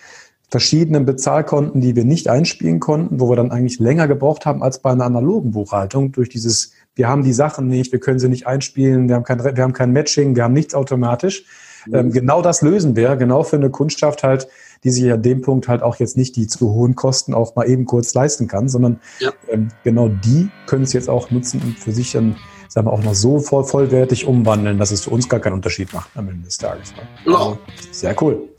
verschiedenen 0.50 1.06
Bezahlkonten, 1.06 1.80
die 1.80 1.96
wir 1.96 2.06
nicht 2.06 2.28
einspielen 2.28 2.80
konnten, 2.80 3.20
wo 3.20 3.30
wir 3.30 3.36
dann 3.36 3.52
eigentlich 3.52 3.78
länger 3.78 4.08
gebraucht 4.08 4.48
haben 4.48 4.64
als 4.64 4.80
bei 4.80 4.90
einer 4.90 5.06
analogen 5.06 5.52
Buchhaltung 5.52 6.12
durch 6.12 6.30
dieses, 6.30 6.72
wir 6.96 7.08
haben 7.08 7.24
die 7.24 7.34
Sachen 7.34 7.68
nicht, 7.68 7.92
wir 7.92 8.00
können 8.00 8.18
sie 8.18 8.30
nicht 8.30 8.48
einspielen, 8.48 9.08
wir 9.10 9.16
haben 9.16 9.24
kein, 9.24 9.44
wir 9.44 9.64
haben 9.64 9.74
kein 9.74 9.92
Matching, 9.92 10.36
wir 10.36 10.44
haben 10.44 10.54
nichts 10.54 10.74
automatisch. 10.74 11.46
Mhm. 11.86 11.96
Ähm, 11.96 12.12
genau 12.12 12.42
das 12.42 12.64
lösen 12.64 12.96
wir, 12.96 13.16
genau 13.16 13.44
für 13.44 13.58
eine 13.58 13.70
Kundschaft 13.70 14.24
halt, 14.24 14.48
die 14.84 14.92
sich 14.92 15.12
an 15.12 15.22
dem 15.22 15.42
Punkt 15.42 15.68
halt 15.68 15.82
auch 15.82 15.98
jetzt 15.98 16.18
nicht 16.18 16.36
die 16.36 16.48
zu 16.48 16.72
hohen 16.72 16.96
Kosten 16.96 17.34
auch 17.34 17.56
mal 17.56 17.68
eben 17.68 17.86
kurz 17.86 18.14
leisten 18.14 18.48
kann, 18.48 18.70
sondern 18.70 19.00
ja. 19.20 19.32
ähm, 19.50 19.70
genau 19.84 20.10
die 20.10 20.50
können 20.66 20.84
es 20.84 20.94
jetzt 20.94 21.10
auch 21.10 21.32
nutzen 21.32 21.62
und 21.62 21.80
für 21.80 21.92
sich 21.92 22.12
dann 22.12 22.36
sagen 22.68 22.88
wir 22.88 22.94
auch 22.94 23.04
noch 23.04 23.14
so 23.14 23.40
voll, 23.40 23.64
vollwertig 23.64 24.26
umwandeln, 24.26 24.80
dass 24.80 24.92
es 24.92 25.02
für 25.02 25.12
uns 25.12 25.30
gar 25.30 25.40
keinen 25.40 25.54
Unterschied 25.54 25.94
macht 25.94 26.10
am 26.16 26.28
Ende 26.28 26.46
des 26.46 26.58
Tages. 26.58 26.94
Genau. 27.24 27.38
Also, 27.38 27.60
sehr 27.92 28.16
cool. 28.22 28.50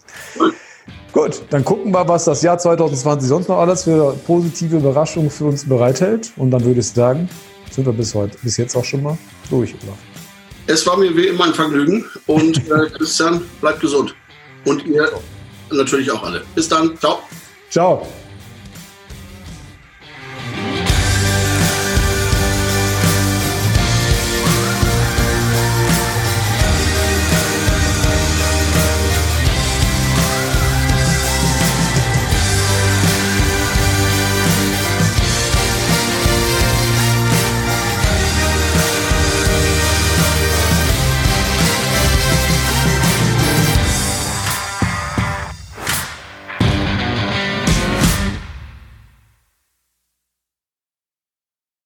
Gut, 1.12 1.42
dann 1.50 1.64
gucken 1.64 1.92
wir, 1.92 2.06
was 2.06 2.24
das 2.24 2.42
Jahr 2.42 2.58
2020 2.58 3.28
sonst 3.28 3.48
noch 3.48 3.58
alles 3.58 3.84
für 3.84 4.16
positive 4.26 4.76
Überraschungen 4.76 5.30
für 5.30 5.46
uns 5.46 5.68
bereithält. 5.68 6.32
Und 6.36 6.50
dann 6.50 6.64
würde 6.64 6.80
ich 6.80 6.88
sagen, 6.88 7.28
sind 7.70 7.86
wir 7.86 7.92
bis 7.92 8.14
heute, 8.14 8.36
bis 8.42 8.56
jetzt 8.56 8.76
auch 8.76 8.84
schon 8.84 9.02
mal 9.02 9.18
durch, 9.50 9.74
oder? 9.74 9.92
Es 10.66 10.86
war 10.86 10.96
mir 10.96 11.14
wie 11.16 11.26
immer 11.26 11.44
ein 11.44 11.54
Vergnügen 11.54 12.04
und 12.26 12.58
äh, 12.70 12.90
Christian, 12.96 13.42
bleibt 13.60 13.80
gesund. 13.80 14.14
Und 14.64 14.86
ihr 14.86 15.08
natürlich 15.76 16.10
auch 16.10 16.22
alle. 16.22 16.42
Bis 16.54 16.68
dann. 16.68 16.98
Ciao. 16.98 17.20
Ciao. 17.70 18.06